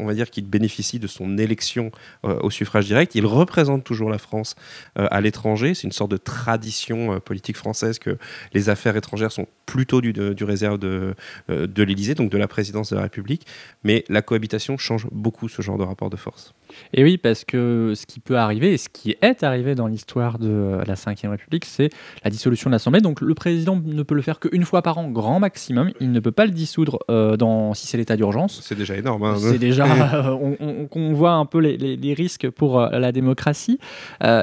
on 0.00 0.04
va 0.04 0.14
dire 0.14 0.30
qu'il 0.30 0.46
bénéficie 0.46 1.00
de 1.00 1.08
son 1.08 1.38
élection 1.38 1.90
euh, 2.24 2.38
au 2.42 2.50
suffrage 2.50 2.86
direct. 2.86 3.16
Il 3.16 3.26
représente 3.26 3.82
toujours 3.82 4.10
la 4.10 4.18
France 4.18 4.54
euh, 4.96 5.08
à 5.10 5.20
l'étranger. 5.20 5.74
C'est 5.74 5.88
une 5.88 5.92
sorte 5.92 6.12
de 6.12 6.16
tradition 6.16 7.18
politique 7.18 7.56
française 7.56 7.98
que 7.98 8.16
les 8.52 8.68
affaires 8.68 8.96
étrangères 8.96 9.32
sont 9.32 9.48
plutôt 9.66 10.00
du, 10.00 10.44
réserve 10.44 10.78
de, 10.78 11.16
de 11.48 11.82
l'Élysée, 11.82 12.14
donc 12.14 12.30
de 12.30 12.38
la 12.38 12.46
présidence 12.46 12.90
de 12.90 12.96
la 12.96 13.02
République. 13.02 13.44
Mais 13.82 14.04
la 14.08 14.22
cohabitation 14.22 14.78
change 14.78 15.08
beaucoup 15.10 15.48
ce 15.48 15.62
genre 15.62 15.78
de 15.78 15.84
rapport 15.84 16.10
de 16.10 16.16
force. 16.16 16.54
Et 16.94 17.02
oui, 17.04 17.18
parce 17.18 17.44
que 17.44 17.92
ce 17.96 18.06
qui 18.06 18.20
peut 18.20 18.36
arriver, 18.38 18.72
et 18.74 18.78
ce 18.78 18.88
qui 18.88 19.16
est 19.22 19.42
arrivé 19.42 19.74
dans 19.74 19.86
l'histoire 19.86 20.38
de 20.38 20.78
la 20.86 20.94
Ve 20.94 21.30
République, 21.30 21.64
c'est 21.64 21.90
la 22.24 22.30
dissolution 22.30 22.70
de 22.70 22.74
l'Assemblée. 22.74 23.00
Donc 23.00 23.20
le 23.20 23.34
président 23.34 23.80
ne 23.84 24.02
peut 24.02 24.14
le 24.14 24.22
faire 24.22 24.40
qu'une 24.40 24.64
fois 24.64 24.82
par 24.82 24.98
an, 24.98 25.08
grand 25.10 25.40
maximum. 25.40 25.90
Il 26.00 26.12
ne 26.12 26.20
peut 26.20 26.30
pas 26.32 26.44
le 26.46 26.52
dissoudre 26.52 26.98
euh, 27.10 27.36
dans, 27.36 27.74
si 27.74 27.86
c'est 27.86 27.96
l'état 27.98 28.16
d'urgence. 28.16 28.60
C'est 28.62 28.74
déjà 28.76 28.96
énorme. 28.96 29.22
hein. 29.24 29.36
C'est 29.38 29.58
déjà, 29.58 29.84
euh, 30.14 30.30
on, 30.40 30.56
on- 30.60 30.88
on 30.94 31.12
voit 31.14 31.32
un 31.32 31.46
peu 31.46 31.58
les, 31.58 31.76
les- 31.76 31.96
les 31.96 32.14
risques 32.14 32.48
pour 32.50 32.80
euh, 32.80 32.88
la 32.98 33.12
démocratie. 33.12 33.78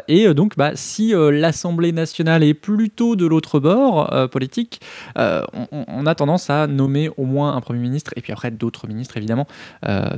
Et 0.07 0.33
donc, 0.33 0.55
bah, 0.57 0.71
si 0.75 1.13
l'Assemblée 1.15 1.91
nationale 1.91 2.43
est 2.43 2.53
plutôt 2.53 3.15
de 3.15 3.25
l'autre 3.25 3.59
bord 3.59 4.09
politique, 4.29 4.79
on, 5.15 6.05
a 6.05 6.15
tendance 6.15 6.49
à 6.49 6.67
nommer 6.67 7.09
au 7.17 7.25
moins 7.25 7.55
un 7.55 7.61
Premier 7.61 7.79
ministre 7.79 8.11
et 8.15 8.21
puis 8.21 8.31
après 8.33 8.51
d'autres 8.51 8.87
ministres, 8.87 9.17
évidemment, 9.17 9.47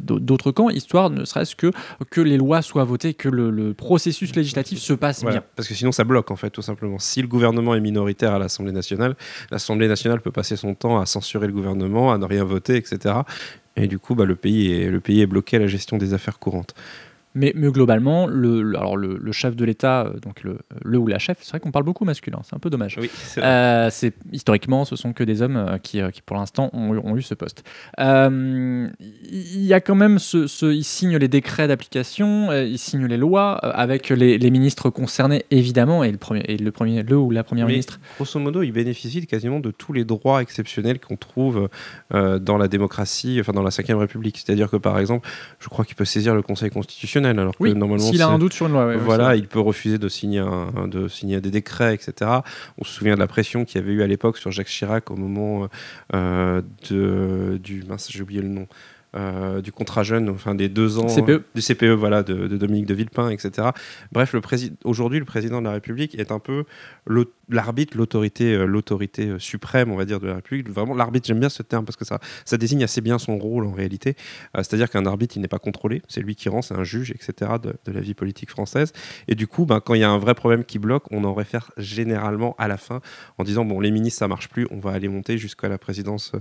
d'au- 0.01 0.19
d'autres 0.19 0.51
camps, 0.51 0.69
histoire 0.69 1.09
ne 1.09 1.25
serait-ce 1.25 1.55
que 1.55 1.71
que 2.05 2.21
les 2.21 2.37
lois 2.37 2.61
soient 2.61 2.83
votées, 2.83 3.13
que 3.13 3.29
le, 3.29 3.49
le 3.49 3.73
processus 3.73 4.35
législatif 4.35 4.79
se 4.79 4.93
passe 4.93 5.23
bien. 5.23 5.43
Parce 5.55 5.67
que 5.67 5.73
sinon, 5.73 5.91
ça 5.91 6.03
bloque, 6.03 6.31
en 6.31 6.35
fait, 6.35 6.49
tout 6.49 6.61
simplement. 6.61 6.99
Si 6.99 7.21
le 7.21 7.27
gouvernement 7.27 7.75
est 7.75 7.79
minoritaire 7.79 8.33
à 8.33 8.39
l'Assemblée 8.39 8.71
nationale, 8.71 9.15
l'Assemblée 9.51 9.87
nationale 9.87 10.21
peut 10.21 10.31
passer 10.31 10.55
son 10.55 10.75
temps 10.75 10.99
à 10.99 11.05
censurer 11.05 11.47
le 11.47 11.53
gouvernement, 11.53 12.11
à 12.11 12.17
ne 12.17 12.25
rien 12.25 12.43
voter, 12.43 12.75
etc. 12.75 13.15
Et 13.75 13.87
du 13.87 13.99
coup, 13.99 14.15
bah, 14.15 14.25
le, 14.25 14.35
pays 14.35 14.71
est, 14.73 14.89
le 14.89 14.99
pays 14.99 15.21
est 15.21 15.27
bloqué 15.27 15.57
à 15.57 15.59
la 15.59 15.67
gestion 15.67 15.97
des 15.97 16.13
affaires 16.13 16.39
courantes. 16.39 16.73
Mais, 17.39 17.51
mais 17.55 17.69
globalement, 17.71 18.25
le, 18.27 18.61
le- 18.63 18.77
alors 18.77 18.97
le, 18.97 19.17
le 19.21 19.31
chef 19.31 19.55
de 19.55 19.63
l'État, 19.63 20.05
euh, 20.07 20.19
donc 20.19 20.43
le, 20.43 20.57
le 20.83 20.97
ou 20.97 21.07
la 21.07 21.19
chef, 21.19 21.37
c'est 21.41 21.51
vrai 21.51 21.59
qu'on 21.59 21.71
parle 21.71 21.85
beaucoup 21.85 22.03
masculin, 22.05 22.39
c'est 22.43 22.55
un 22.55 22.59
peu 22.59 22.69
dommage. 22.69 22.97
Oui, 22.99 23.09
c'est 23.13 23.41
Euh, 23.43 23.89
historiquement, 24.31 24.85
ce 24.85 24.95
sont 24.95 25.13
que 25.13 25.23
des 25.23 25.41
hommes 25.41 25.57
euh, 25.57 25.77
qui, 25.77 26.01
euh, 26.01 26.09
qui 26.09 26.21
pour 26.21 26.35
l'instant 26.37 26.69
ont, 26.73 26.93
eu- 26.95 26.99
ont 26.99 27.15
eu 27.15 27.21
ce 27.21 27.35
poste. 27.35 27.63
Euh, 27.99 28.87
Il 29.29 29.63
y 29.65 29.73
a 29.73 29.81
quand 29.81 29.95
même 29.95 30.19
ce, 30.19 30.47
ce- 30.47 30.73
ils 30.73 30.83
signent 30.83 31.17
les 31.17 31.27
décrets 31.27 31.67
d'application, 31.67 32.51
ils 32.53 32.79
signent 32.79 33.05
les 33.07 33.17
lois 33.17 33.53
avec 33.57 34.09
les, 34.09 34.37
les 34.37 34.51
ministres 34.51 34.89
concernés 34.89 35.45
évidemment 35.51 36.03
et 36.03 36.11
le 36.11 36.17
premier, 36.17 36.43
et 36.47 36.57
le 36.57 36.71
premier, 36.71 37.03
le 37.03 37.17
ou 37.17 37.31
la 37.31 37.43
première 37.43 37.65
Mais, 37.65 37.73
ministre. 37.73 37.99
Grosso 38.15 38.39
modo, 38.39 38.61
il 38.63 38.71
bénéficie 38.71 39.21
de 39.21 39.25
quasiment 39.25 39.59
de 39.59 39.71
tous 39.71 39.93
les 39.93 40.05
droits 40.05 40.41
exceptionnels 40.41 40.99
qu'on 40.99 41.17
trouve 41.17 41.69
euh, 42.13 42.39
dans 42.39 42.57
la 42.57 42.67
démocratie, 42.67 43.37
enfin 43.39 43.51
dans 43.53 43.63
la 43.63 43.69
Ve 43.69 43.97
République. 43.97 44.37
C'est-à-dire 44.37 44.69
que, 44.69 44.77
par 44.77 44.97
exemple, 44.99 45.27
je 45.59 45.67
crois 45.69 45.83
qu'il 45.85 45.95
peut 45.95 46.05
saisir 46.05 46.33
le 46.35 46.41
Conseil 46.41 46.69
constitutionnel, 46.69 47.26
alors 47.29 47.53
Oui, 47.59 47.73
que 47.73 47.77
normalement, 47.77 48.03
s'il 48.03 48.21
a 48.21 48.27
un 48.27 48.37
doute 48.39 48.53
sur 48.53 48.67
une 48.67 48.73
loi. 48.73 48.87
ouais, 48.87 48.97
voilà, 48.97 49.35
il 49.35 49.47
peut 49.47 49.59
refuser 49.59 49.97
de 49.97 50.07
signer, 50.09 50.39
un- 50.39 50.87
de 50.87 51.07
signer 51.07 51.41
des 51.41 51.51
décrets, 51.51 51.93
etc. 51.93 52.31
On 52.77 52.83
se 52.83 52.91
souvient 52.93 53.15
de 53.15 53.19
la 53.19 53.27
pression 53.27 53.65
qu'il 53.65 53.79
y 53.81 53.83
avait 53.83 53.93
eu 53.93 54.01
à 54.01 54.07
l'époque 54.07 54.37
sur 54.37 54.51
Jacques 54.51 54.67
Chirac 54.67 55.11
au 55.11 55.15
moment 55.15 55.67
euh, 56.13 56.61
de, 56.89 57.59
du. 57.63 57.83
Mince, 57.87 58.07
j'ai 58.11 58.21
oublié 58.21 58.41
le 58.41 58.47
nom. 58.49 58.67
euh, 59.15 59.61
du 59.61 59.71
contrat 59.71 60.03
jeune, 60.03 60.29
enfin 60.29 60.53
des 60.53 60.67
deux 60.69 60.99
ans 60.99 61.07
CPE. 61.07 61.43
du 61.55 61.61
CPE, 61.61 61.85
voilà, 61.95 62.23
de, 62.23 62.45
de 62.47 62.57
Dominique 62.57 62.85
de 62.85 62.93
Villepin, 62.93 63.29
etc. 63.29 63.69
Bref, 64.11 64.33
le 64.33 64.41
aujourd'hui, 64.83 65.17
le 65.19 65.25
président 65.25 65.59
de 65.59 65.65
la 65.65 65.71
République 65.71 66.13
est 66.19 66.31
un 66.31 66.39
peu 66.39 66.65
le- 67.05 67.31
l'arbitre, 67.49 67.97
l'autorité, 67.97 68.53
euh, 68.53 68.65
l'autorité 68.65 69.27
euh, 69.27 69.39
suprême, 69.39 69.91
on 69.91 69.95
va 69.95 70.05
dire, 70.05 70.19
de 70.19 70.27
la 70.27 70.35
République. 70.35 70.69
Vraiment, 70.69 70.93
l'arbitre, 70.93 71.27
j'aime 71.27 71.39
bien 71.39 71.49
ce 71.49 71.63
terme 71.63 71.85
parce 71.85 71.95
que 71.95 72.05
ça, 72.05 72.19
ça 72.45 72.57
désigne 72.57 72.83
assez 72.83 73.01
bien 73.01 73.17
son 73.19 73.37
rôle 73.37 73.65
en 73.65 73.71
réalité. 73.71 74.15
Euh, 74.55 74.63
c'est-à-dire 74.63 74.89
qu'un 74.89 75.05
arbitre, 75.05 75.37
il 75.37 75.41
n'est 75.41 75.47
pas 75.47 75.59
contrôlé, 75.59 76.01
c'est 76.07 76.21
lui 76.21 76.35
qui 76.35 76.49
rend, 76.49 76.61
c'est 76.61 76.75
un 76.75 76.83
juge, 76.83 77.11
etc. 77.11 77.51
de, 77.61 77.91
la 77.91 78.01
vie 78.01 78.13
politique 78.13 78.49
française. 78.49 78.93
Et 79.27 79.35
du 79.35 79.47
coup, 79.47 79.65
ben, 79.65 79.79
quand 79.79 79.93
il 79.93 80.01
y 80.01 80.03
a 80.03 80.09
un 80.09 80.17
vrai 80.17 80.35
problème 80.35 80.63
qui 80.65 80.79
bloque, 80.79 81.05
on 81.11 81.23
en 81.23 81.33
réfère 81.33 81.71
généralement 81.77 82.55
à 82.57 82.67
la 82.67 82.77
fin 82.77 83.01
en 83.37 83.43
disant 83.43 83.65
bon, 83.65 83.79
les 83.79 83.91
ministres, 83.91 84.19
ça 84.19 84.27
marche 84.27 84.49
plus, 84.49 84.67
on 84.71 84.79
va 84.79 84.91
aller 84.91 85.07
monter 85.07 85.37
jusqu'à 85.37 85.69
la 85.69 85.77
présidence 85.77 86.33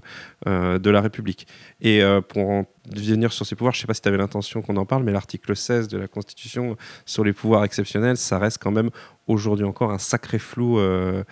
de 0.47 0.91
la 0.91 1.01
République. 1.01 1.47
Et 1.81 2.03
pour 2.29 2.51
en 2.51 2.67
venir 2.95 3.33
sur 3.33 3.47
ces 3.47 3.57
pouvoirs, 3.57 3.75
je 3.75 3.81
sais 3.81 3.87
pas 3.87 3.95
si 3.95 4.03
tu 4.03 4.09
avais 4.09 4.19
l'intention 4.19 4.63
qu'on 4.63 4.77
en 4.77 4.87
parle, 4.87 5.03
mais 5.03 5.13
l'article 5.13 5.57
16 5.57 5.89
de 5.89 5.99
la 5.99 6.09
Constitution 6.09 6.77
sur 7.05 7.25
les 7.25 7.33
pouvoirs 7.33 7.65
exceptionnels, 7.65 8.17
ça 8.17 8.39
reste 8.39 8.59
quand 8.63 8.71
même 8.71 8.91
aujourd'hui 9.27 9.65
encore 9.65 9.91
un 9.91 9.99
sacré 9.99 10.39
flou. 10.39 10.79
euh, 10.79 11.25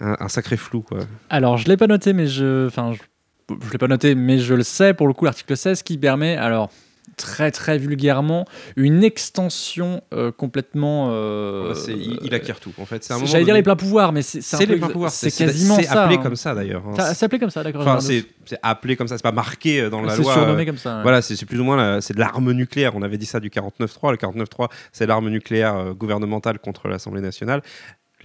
un, 0.00 0.28
sacré 0.28 0.56
flou, 0.56 0.82
quoi. 0.82 1.00
Alors, 1.30 1.56
je 1.58 1.68
l'ai 1.68 1.76
pas 1.76 1.86
noté, 1.86 2.12
mais 2.12 2.26
je. 2.26 2.66
Enfin, 2.66 2.92
je 3.48 3.70
l'ai 3.70 3.78
pas 3.78 3.88
noté, 3.88 4.14
mais 4.14 4.38
je 4.38 4.54
le 4.54 4.62
sais, 4.62 4.94
pour 4.94 5.06
le 5.06 5.12
coup, 5.12 5.24
l'article 5.24 5.56
16 5.56 5.82
qui 5.82 5.98
permet, 5.98 6.36
alors, 6.36 6.70
très 7.22 7.50
très 7.52 7.78
vulgairement, 7.78 8.44
une 8.76 9.04
extension 9.04 10.02
euh, 10.12 10.30
complètement. 10.32 11.08
euh, 11.12 11.72
C'est- 11.74 11.92
il, 11.92 12.18
il 12.22 12.34
acquiert 12.34 12.60
tout, 12.60 12.72
en 12.80 12.84
fait. 12.84 13.02
C'est 13.04 13.14
J'allais 13.26 13.44
dire 13.44 13.54
les 13.54 13.62
pleins 13.62 13.76
pouvoirs, 13.76 14.12
mais 14.12 14.22
c'est 14.22 14.40
c'est 14.42 14.56
C'est 14.56 14.66
les 14.66 14.76
pleins 14.76 14.88
pouvoirs. 14.88 15.10
C'est 15.10 15.30
quasiment 15.30 15.76
C'est 15.76 15.84
ça. 15.84 16.02
appelé 16.02 16.16
hein. 16.18 16.22
comme 16.22 16.36
ça, 16.36 16.54
d'ailleurs. 16.54 16.82
hein. 16.86 17.14
C'est 17.14 17.24
appelé 17.24 17.38
comme 17.38 17.50
ça, 17.50 17.62
d'accord. 17.62 17.82
Enfin, 17.82 18.00
c'est 18.00 18.24
c'est 18.44 18.58
appelé 18.62 18.96
comme 18.96 19.06
ça, 19.08 19.16
c'est 19.16 19.22
pas 19.22 19.32
marqué 19.32 19.82
euh, 19.82 19.90
dans 19.90 20.02
la 20.02 20.16
C'est 20.16 20.22
loi. 20.22 20.34
surnommé 20.34 20.62
euh, 20.62 20.66
comme 20.66 20.76
ça. 20.78 20.96
ouais. 20.96 21.02
Voilà, 21.02 21.22
c'est 21.22 21.36
c'est 21.36 21.46
plus 21.46 21.60
ou 21.60 21.64
moins 21.64 21.76
la- 21.76 22.00
c'est 22.00 22.14
de 22.14 22.18
l'arme 22.20 22.52
nucléaire. 22.52 22.92
On 22.96 23.02
avait 23.02 23.18
dit 23.18 23.26
ça 23.26 23.38
du 23.40 23.48
49.3. 23.50 24.10
Le 24.10 24.16
49.3, 24.16 24.68
c'est 24.92 25.06
l'arme 25.06 25.28
nucléaire 25.30 25.94
gouvernementale 25.94 26.58
contre 26.58 26.88
l'Assemblée 26.88 27.20
nationale. 27.22 27.62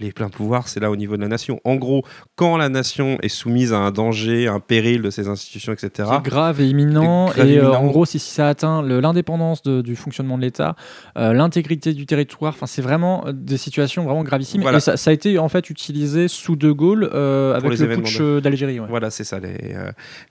Les 0.00 0.12
pleins 0.12 0.28
pouvoirs, 0.28 0.68
c'est 0.68 0.78
là 0.78 0.90
au 0.92 0.96
niveau 0.96 1.16
de 1.16 1.22
la 1.22 1.28
nation. 1.28 1.58
En 1.64 1.74
gros, 1.74 2.04
quand 2.36 2.56
la 2.56 2.68
nation 2.68 3.18
est 3.20 3.28
soumise 3.28 3.72
à 3.72 3.78
un 3.78 3.90
danger, 3.90 4.46
un 4.46 4.60
péril 4.60 5.02
de 5.02 5.10
ses 5.10 5.26
institutions, 5.26 5.72
etc. 5.72 6.08
qui 6.08 6.14
est 6.16 6.30
grave 6.30 6.60
et 6.60 6.68
imminent. 6.68 7.26
Grave 7.30 7.48
et 7.48 7.58
euh, 7.58 7.72
en 7.74 7.86
gros, 7.88 8.04
si, 8.06 8.18
si 8.20 8.30
ça 8.30 8.48
atteint 8.48 8.82
l'indépendance 8.82 9.62
du 9.64 9.96
fonctionnement 9.96 10.36
de 10.38 10.42
l'État, 10.42 10.76
euh, 11.16 11.32
l'intégrité 11.32 11.94
du 11.94 12.06
territoire, 12.06 12.52
enfin, 12.54 12.66
c'est 12.66 12.82
vraiment 12.82 13.26
euh, 13.26 13.32
des 13.32 13.56
situations 13.56 14.04
vraiment 14.04 14.22
gravissimes. 14.22 14.62
Voilà. 14.62 14.78
Et 14.78 14.80
ça, 14.80 14.96
ça 14.96 15.10
a 15.10 15.12
été 15.12 15.38
en 15.38 15.48
fait 15.48 15.68
utilisé 15.68 16.28
sous 16.28 16.54
De 16.54 16.70
Gaulle 16.70 17.10
euh, 17.12 17.54
avec 17.56 17.70
les 17.72 17.86
le 17.86 17.96
putsch 17.96 18.20
d'Algérie. 18.42 18.78
ouais. 18.78 18.86
Voilà, 18.88 19.10
c'est 19.10 19.24
ça, 19.24 19.40
les, 19.40 19.74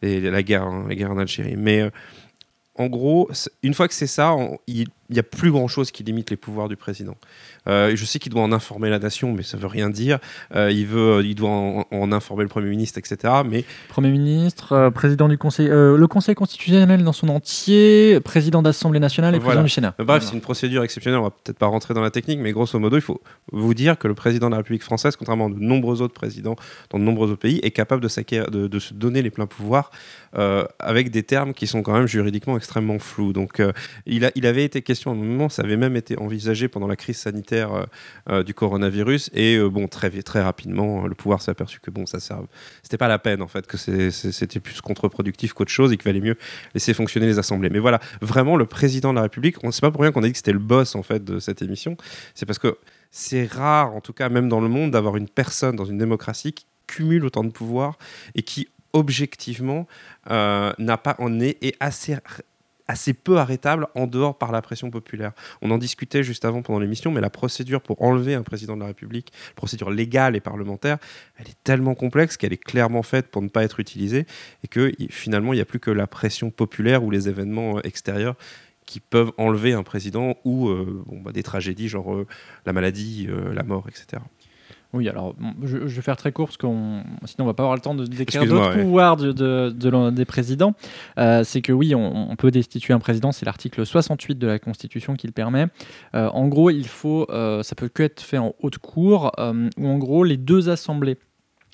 les- 0.02 0.32
la 0.32 0.44
guerre, 0.44 0.64
hein, 0.64 0.86
la 0.88 0.96
guerre 0.96 1.12
en 1.12 1.18
Algérie. 1.18 1.56
Mais 1.58 1.92
en 2.76 2.88
gros, 2.88 3.28
c'est- 3.34 3.52
une 3.64 3.74
fois 3.74 3.88
que 3.88 3.94
c'est 3.94 4.08
ça, 4.08 4.34
on- 4.34 4.58
il 4.68 4.88
n'y 5.16 5.20
a 5.20 5.24
plus 5.24 5.52
grand-chose 5.52 5.92
qui 5.92 6.04
limite 6.04 6.30
les 6.30 6.38
pouvoirs 6.38 6.68
du 6.70 6.76
président. 6.76 7.16
Euh, 7.68 7.96
je 7.96 8.06
sais 8.06 8.20
qu'il 8.20 8.32
doit 8.32 8.42
en 8.42 8.52
informer 8.52 8.90
la 8.90 9.00
nation, 9.00 9.34
mais 9.34 9.44
ça 9.44 9.58
veut 9.58 9.68
rien 9.68 9.90
dire. 9.90 10.20
Euh, 10.56 10.72
il, 10.72 10.86
veut, 10.86 11.22
il 11.26 11.36
doit 11.36 11.50
en, 11.50 11.86
en 11.92 12.12
informer 12.12 12.44
le 12.44 12.50
Premier 12.50 12.70
ministre, 12.70 12.98
etc. 13.00 13.34
Mais 13.46 13.66
Premier 13.90 14.10
ministre, 14.10 14.74
euh, 14.74 14.90
président 14.90 15.28
du 15.28 15.38
Conseil, 15.38 15.68
euh, 15.70 15.98
le 15.98 16.08
Conseil 16.08 16.36
constitutionnel 16.36 17.04
dans 17.04 17.14
son 17.14 17.30
entier, 17.30 18.20
président 18.22 18.62
d'Assemblée 18.62 19.00
nationale 19.00 19.36
et 19.36 19.40
Voilà. 19.40 19.62
président 19.62 19.64
du 19.64 19.70
Sénat. 19.70 19.96
Euh, 20.00 20.04
Bref, 20.04 20.24
c'est 20.26 20.34
une 20.34 20.42
procédure 20.42 20.84
exceptionnelle, 20.84 21.20
on 21.20 21.24
va 21.24 21.30
peut-être 21.32 21.58
pas 21.58 21.68
rentrer 21.68 21.94
dans 21.94 22.02
la 22.02 22.12
technique, 22.12 22.40
mais 22.40 22.52
grosso 22.52 22.78
modo, 22.80 22.96
il 22.98 23.02
faut 23.02 23.22
vous 23.52 23.74
dire 23.74 23.98
que 23.98 24.08
le 24.08 24.14
président 24.14 24.48
de 24.48 24.52
la 24.52 24.58
République 24.58 24.84
française, 24.84 25.16
contrairement 25.16 25.48
à 25.48 25.50
de 25.50 25.56
nombreux 25.60 26.02
autres 26.02 26.14
présidents 26.14 26.56
dans 26.90 27.00
de 27.00 27.04
nombreux 27.04 27.30
autres 27.32 27.40
pays, 27.42 27.60
est 27.64 27.72
capable 27.72 28.02
de, 28.02 28.08
s'acquérir- 28.08 28.50
de, 28.52 28.68
de 28.68 28.80
se 28.80 28.94
donner 28.94 29.22
les 29.22 29.30
pleins 29.32 29.46
pouvoirs 29.48 29.92
euh, 30.38 30.66
avec 30.80 31.12
des 31.12 31.24
termes 31.24 31.54
qui 31.54 31.68
sont 31.68 31.82
quand 31.82 31.94
même 31.94 32.08
juridiquement 32.08 32.58
extrêmement 32.58 33.00
flous. 33.00 33.34
Donc, 33.34 33.60
euh, 33.60 33.72
il, 34.06 34.26
a, 34.26 34.32
il 34.36 34.46
avait 34.46 34.64
été 34.64 34.82
question 34.82 34.97
à 35.06 35.10
un 35.10 35.16
moment, 35.16 35.50
ça 35.50 35.64
avait 35.64 35.78
même 35.78 35.96
été 35.96 36.18
envisagé 36.18 36.68
pendant 36.68 36.88
la 36.88 36.96
crise 36.96 37.18
sanitaire 37.18 37.74
euh, 37.74 37.86
euh, 38.30 38.44
du 38.44 38.54
coronavirus, 38.54 39.30
et 39.34 39.56
euh, 39.56 39.70
bon, 39.70 39.88
très, 39.88 40.10
très 40.22 40.42
rapidement, 40.42 41.08
le 41.08 41.16
pouvoir 41.16 41.42
s'est 41.42 41.52
aperçu 41.52 41.80
que 41.80 41.92
bon, 41.92 42.06
ça. 42.06 42.18
C'était 42.84 42.98
pas 42.98 43.08
la 43.08 43.20
peine, 43.20 43.42
en 43.42 43.48
fait, 43.48 43.68
que 43.68 43.78
c'était 43.78 44.60
plus 44.60 44.82
contre-productif 44.82 45.54
qu'autre 45.54 45.72
chose 45.72 45.92
et 45.94 45.98
qu'il 45.98 46.06
valait 46.06 46.22
mieux 46.22 46.38
laisser 46.74 46.94
fonctionner 46.94 47.28
les 47.28 47.40
assemblées. 47.40 47.70
Mais 47.70 47.80
voilà, 47.80 48.00
vraiment, 48.22 48.56
le 48.56 48.66
président 48.66 49.12
de 49.12 49.16
la 49.16 49.24
République, 49.24 49.58
on 49.64 49.72
sait 49.72 49.82
pas 49.82 49.92
pour 49.92 50.02
rien 50.02 50.12
qu'on 50.12 50.24
a 50.24 50.26
dit 50.26 50.32
que 50.32 50.38
c'était 50.38 50.52
le 50.52 50.60
boss 50.60 50.96
en 50.96 51.04
fait 51.04 51.24
de 51.24 51.40
cette 51.40 51.62
émission. 51.62 51.98
C'est 52.36 52.46
parce 52.46 52.60
que 52.60 52.78
c'est 53.12 53.46
rare, 53.46 53.96
en 53.96 54.02
tout 54.02 54.14
cas 54.14 54.30
même 54.30 54.50
dans 54.50 54.62
le 54.62 54.68
monde, 54.68 54.92
d'avoir 54.92 55.18
une 55.18 55.30
personne 55.30 55.76
dans 55.76 55.86
une 55.86 55.98
démocratie 55.98 56.54
qui 56.54 56.66
cumule 56.88 57.26
autant 57.26 57.44
de 57.44 57.50
pouvoir 57.50 57.98
et 58.36 58.42
qui 58.42 58.68
objectivement 58.94 59.88
euh, 60.30 60.74
n'a 60.78 60.98
pas 60.98 61.16
en 61.20 61.40
est, 61.40 61.58
est 61.64 61.76
assez 61.80 62.16
assez 62.88 63.14
peu 63.14 63.38
arrêtable 63.38 63.88
en 63.96 64.08
dehors 64.08 64.38
par 64.38 64.52
la 64.52 64.62
pression 64.62 64.90
populaire. 64.90 65.32
On 65.62 65.72
en 65.72 65.78
discutait 65.78 66.24
juste 66.24 66.46
avant 66.46 66.62
pendant 66.62 66.80
l'émission, 66.80 67.12
mais 67.12 67.22
la 67.22 67.30
procédure 67.30 67.82
pour 67.82 68.02
enlever 68.02 68.34
un 68.34 68.44
président 68.44 68.76
de 68.76 68.82
la 68.82 68.88
République, 68.88 69.32
procédure 69.56 69.90
légale 69.90 70.36
et 70.36 70.40
parlementaire, 70.40 70.98
elle 71.38 71.48
est 71.48 71.64
tellement 71.64 71.96
complexe 71.96 72.38
qu'elle 72.38 72.54
est 72.54 72.64
clairement 72.64 73.04
faite 73.04 73.28
pour 73.28 73.42
ne 73.42 73.50
pas 73.50 73.64
être 73.64 73.80
utilisée 73.80 74.26
et 74.64 74.68
que 74.68 74.92
finalement 75.10 75.54
il 75.54 75.58
n'y 75.58 75.62
a 75.62 75.66
plus 75.66 75.80
que 75.80 75.92
la 75.92 76.08
pression 76.08 76.50
populaire 76.50 77.04
ou 77.04 77.12
les 77.12 77.30
événements 77.30 77.78
euh, 77.78 77.82
extérieurs 77.84 78.36
qui 78.86 79.02
peuvent 79.02 79.34
enlever 79.38 79.74
un 79.74 79.84
président 79.84 80.38
ou 80.46 80.70
euh, 80.70 81.04
bah, 81.24 81.34
des 81.34 81.44
tragédies 81.44 81.90
genre 81.90 82.14
euh, 82.14 82.28
la 82.66 82.72
maladie, 82.72 83.28
la 83.54 83.64
mort, 83.64 83.88
etc. 83.90 84.22
Oui, 84.98 85.08
alors 85.08 85.34
bon, 85.36 85.54
je, 85.64 85.88
je 85.88 85.96
vais 85.96 86.02
faire 86.02 86.18
très 86.18 86.32
court 86.32 86.48
parce 86.48 86.58
qu'on 86.58 87.02
sinon 87.26 87.46
on 87.46 87.48
va 87.48 87.54
pas 87.54 87.64
avoir 87.64 87.76
le 87.76 87.82
temps 87.82 87.96
de 87.96 88.06
décrire 88.06 88.46
d'autres 88.46 88.76
ouais. 88.76 88.84
pouvoirs 88.84 89.16
de, 89.18 89.32
de- 89.32 89.70
de 89.74 89.90
l'un 89.90 90.12
des 90.12 90.26
présidents. 90.26 90.74
Euh, 91.18 91.44
c'est 91.44 91.62
que 91.62 91.72
oui, 91.72 91.96
on, 91.96 92.32
on 92.32 92.36
peut 92.36 92.52
destituer 92.52 92.94
un 92.94 93.00
président, 93.00 93.32
c'est 93.32 93.46
l'article 93.46 93.86
68 93.86 94.38
de 94.38 94.48
la 94.48 94.60
Constitution 94.60 95.14
qui 95.16 95.28
le 95.28 95.34
permet. 95.34 95.68
Euh, 96.16 96.30
en 96.30 96.48
gros, 96.48 96.70
il 96.70 96.88
faut, 96.88 97.26
euh, 97.30 97.64
ça 97.64 97.76
peut 97.76 97.88
que 97.90 98.04
être 98.04 98.22
fait 98.22 98.38
en 98.38 98.54
haute 98.62 98.78
cour, 98.80 99.32
où 99.78 99.88
en 99.88 99.98
gros 99.98 100.24
les 100.24 100.38
deux 100.38 100.70
assemblées, 100.70 101.18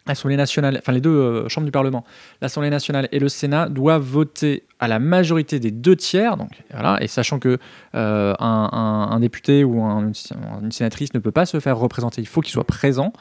l'Assemblée 0.06 0.36
nationale, 0.36 0.78
enfin 0.80 0.92
les 0.92 1.00
deux 1.02 1.10
euh, 1.16 1.48
chambres 1.50 1.66
du 1.66 1.72
Parlement, 1.72 2.04
l'Assemblée 2.42 2.70
nationale 2.70 3.08
et 3.12 3.20
le 3.20 3.30
Sénat 3.30 3.70
doivent 3.70 4.02
voter 4.04 4.64
à 4.80 4.88
la 4.90 5.00
majorité 5.00 5.60
des 5.62 5.72
deux 5.72 5.96
tiers. 5.96 6.36
Donc 6.36 6.50
voilà, 6.72 7.02
et 7.02 7.08
sachant 7.08 7.40
que 7.40 7.58
euh, 7.96 8.34
un, 8.40 8.70
un- 8.74 9.16
un 9.16 9.20
député 9.22 9.64
ou 9.64 9.82
un- 9.82 10.12
une 10.62 10.72
sénatrice 10.72 11.14
ne 11.14 11.20
peut 11.20 11.32
pas 11.32 11.46
se 11.46 11.60
faire 11.62 11.78
représenter, 11.78 12.22
il 12.22 12.28
faut 12.28 12.42
qu'il 12.42 12.52
soit 12.52 12.66
présent. 12.66 13.14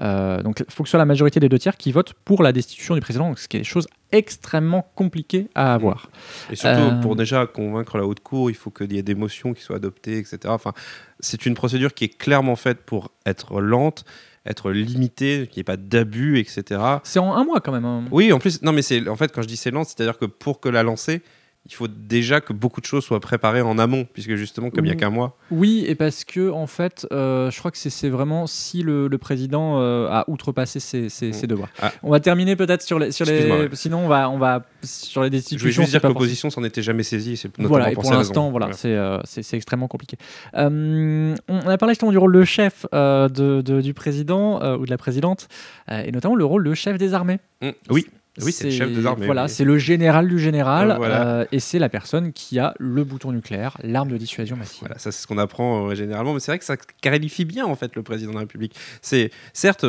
Euh, 0.00 0.42
donc 0.44 0.60
il 0.60 0.72
faut 0.72 0.84
que 0.84 0.88
ce 0.88 0.92
soit 0.92 0.98
la 0.98 1.04
majorité 1.06 1.40
des 1.40 1.48
deux 1.48 1.58
tiers 1.58 1.76
qui 1.76 1.90
votent 1.90 2.12
pour 2.24 2.44
la 2.44 2.52
destitution 2.52 2.94
du 2.94 3.00
président, 3.00 3.26
donc 3.28 3.38
ce 3.40 3.48
qui 3.48 3.56
est 3.56 3.60
des 3.60 3.64
choses 3.64 3.88
extrêmement 4.12 4.88
compliquées 4.94 5.48
à 5.56 5.74
avoir. 5.74 6.08
Et 6.52 6.56
surtout, 6.56 7.00
pour 7.02 7.16
déjà 7.16 7.46
convaincre 7.46 7.98
la 7.98 8.06
haute 8.06 8.20
cour, 8.20 8.48
il 8.48 8.54
faut 8.54 8.70
qu'il 8.70 8.92
y 8.92 8.98
ait 8.98 9.02
des 9.02 9.16
motions 9.16 9.54
qui 9.54 9.62
soient 9.62 9.76
adoptées, 9.76 10.18
etc. 10.18 10.38
Enfin, 10.46 10.72
c'est 11.20 11.46
une 11.46 11.54
procédure 11.54 11.92
qui 11.94 12.04
est 12.04 12.16
clairement 12.16 12.54
faite 12.56 12.78
pour 12.86 13.10
être 13.26 13.60
lente, 13.60 14.04
être 14.46 14.70
limitée, 14.70 15.46
qu'il 15.50 15.58
n'y 15.58 15.62
ait 15.62 15.64
pas 15.64 15.76
d'abus, 15.76 16.38
etc. 16.38 16.80
C'est 17.04 17.18
en 17.18 17.34
un 17.34 17.44
mois 17.44 17.60
quand 17.60 17.72
même. 17.72 17.84
hein. 17.84 18.04
Oui, 18.10 18.32
en 18.32 18.38
plus, 18.38 18.62
non, 18.62 18.72
mais 18.72 18.82
c'est 18.82 19.08
en 19.08 19.16
fait 19.16 19.32
quand 19.32 19.42
je 19.42 19.48
dis 19.48 19.56
c'est 19.56 19.70
lent, 19.70 19.84
c'est-à-dire 19.84 20.18
que 20.18 20.24
pour 20.26 20.60
que 20.60 20.68
la 20.68 20.82
lancer, 20.82 21.22
il 21.70 21.74
faut 21.74 21.86
déjà 21.88 22.40
que 22.40 22.52
beaucoup 22.52 22.80
de 22.80 22.86
choses 22.86 23.04
soient 23.04 23.20
préparées 23.20 23.60
en 23.60 23.78
amont, 23.78 24.06
puisque 24.12 24.34
justement, 24.36 24.70
comme 24.70 24.86
il 24.86 24.88
n'y 24.88 24.94
a 24.94 24.98
qu'un 24.98 25.10
mois. 25.10 25.36
Oui, 25.50 25.84
et 25.86 25.94
parce 25.94 26.24
que 26.24 26.50
en 26.50 26.66
fait, 26.66 27.06
euh, 27.12 27.50
je 27.50 27.58
crois 27.58 27.70
que 27.70 27.76
c'est- 27.76 28.08
vraiment 28.08 28.46
si 28.46 28.82
le, 28.82 29.06
le 29.06 29.18
président 29.18 29.78
euh, 29.80 30.08
a 30.08 30.24
outrepassé 30.28 30.80
ses, 30.80 31.08
ses- 31.10 31.32
ses 31.32 31.46
devoirs. 31.46 31.68
Ah. 31.82 31.92
On 32.02 32.10
va 32.10 32.20
terminer 32.20 32.56
peut-être 32.56 32.80
sur 32.82 32.98
les, 32.98 33.12
sur 33.12 33.26
les. 33.26 33.32
Excuse-moi, 33.32 33.58
ouais. 33.60 33.68
Sinon, 33.74 33.98
on 33.98 34.08
va, 34.08 34.30
on 34.30 34.38
va 34.38 34.64
sur 34.82 35.20
les 35.22 35.26
Je 35.28 35.32
destitutions. 35.32 35.64
voulais 35.66 35.72
juste 35.72 35.90
dire 35.90 36.00
que 36.00 36.06
l'opposition 36.06 36.48
s'en 36.50 36.64
était 36.64 36.82
jamais 36.82 37.02
saisie, 37.02 37.36
c'est 37.36 37.50
Voilà, 37.58 37.90
et 37.90 37.94
pour 37.94 38.10
l'instant, 38.12 38.50
voilà, 38.50 38.66
Voilà. 38.66 38.76
c'est 38.78 38.94
euh, 38.94 39.18
c'est- 39.24 39.54
extrêmement 39.56 39.88
compliqué. 39.88 40.16
On 40.54 41.34
a 41.48 41.78
parlé 41.78 41.92
justement 41.94 42.10
du 42.12 42.18
rôle 42.18 42.32
de 42.34 42.44
chef 42.44 42.86
de, 42.92 43.60
de- 43.60 43.80
du 43.80 43.94
président 43.94 44.60
ou 44.78 44.84
de 44.86 44.90
la 44.90 44.98
présidente, 44.98 45.48
et 45.90 46.10
notamment 46.12 46.34
le 46.34 46.44
rôle 46.44 46.64
de 46.64 46.74
chef 46.74 46.98
des 46.98 47.14
armées. 47.14 47.38
Mm, 47.62 47.70
Oui, 47.90 48.06
oui, 48.44 48.52
c'est 48.52 48.64
le 48.64 48.70
chef 48.70 48.92
des 48.92 49.06
armées. 49.06 49.26
Voilà, 49.26 49.44
oui. 49.44 49.48
c'est 49.50 49.64
le 49.64 49.78
général 49.78 50.28
du 50.28 50.38
général, 50.38 50.90
Euh, 50.92 50.96
voilà. 50.96 51.26
euh, 51.40 51.44
et 51.52 51.60
c'est 51.60 51.78
la 51.78 51.88
personne 51.88 52.32
qui 52.32 52.58
a 52.58 52.74
le 52.78 53.04
bouton 53.04 53.32
nucléaire, 53.32 53.76
l'arme 53.82 54.08
de 54.10 54.16
dissuasion 54.16 54.56
massive. 54.56 54.80
Voilà, 54.80 54.98
ça 54.98 55.12
c'est 55.12 55.22
ce 55.22 55.26
qu'on 55.26 55.38
apprend 55.38 55.88
euh, 55.88 55.94
généralement, 55.94 56.34
mais 56.34 56.40
c'est 56.40 56.50
vrai 56.52 56.58
que 56.58 56.64
ça 56.64 56.76
qualifie 57.00 57.44
bien 57.44 57.66
en 57.66 57.74
fait 57.74 57.94
le 57.96 58.02
président 58.02 58.30
de 58.30 58.36
la 58.36 58.40
République. 58.40 58.74
C'est 59.02 59.30
certes, 59.52 59.84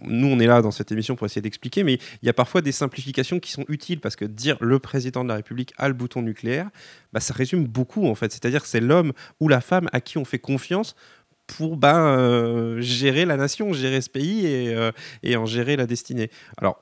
nous 0.00 0.26
on 0.26 0.38
est 0.40 0.46
là 0.46 0.62
dans 0.62 0.70
cette 0.70 0.90
émission 0.92 1.16
pour 1.16 1.26
essayer 1.26 1.42
d'expliquer, 1.42 1.84
mais 1.84 1.94
il 2.22 2.26
y 2.26 2.28
a 2.28 2.32
parfois 2.34 2.60
des 2.62 2.72
simplifications 2.72 3.40
qui 3.40 3.52
sont 3.52 3.64
utiles 3.68 4.00
parce 4.00 4.16
que 4.16 4.24
dire 4.24 4.56
le 4.60 4.78
président 4.78 5.22
de 5.24 5.28
la 5.28 5.36
République 5.36 5.72
a 5.78 5.88
le 5.88 5.94
bouton 5.94 6.22
nucléaire, 6.22 6.68
bah, 7.12 7.20
ça 7.20 7.34
résume 7.34 7.64
beaucoup 7.66 8.06
en 8.06 8.14
fait. 8.14 8.32
C'est-à-dire 8.32 8.62
que 8.62 8.68
c'est 8.68 8.80
l'homme 8.80 9.12
ou 9.40 9.48
la 9.48 9.60
femme 9.60 9.88
à 9.92 10.00
qui 10.00 10.18
on 10.18 10.24
fait 10.24 10.38
confiance 10.38 10.94
pour 11.46 11.76
ben, 11.76 12.80
gérer 12.80 13.26
la 13.26 13.36
nation, 13.36 13.72
gérer 13.74 14.00
ce 14.00 14.08
pays 14.08 14.46
et, 14.46 14.74
et 15.22 15.36
en 15.36 15.44
gérer 15.44 15.76
la 15.76 15.86
destinée. 15.86 16.30
Alors, 16.56 16.80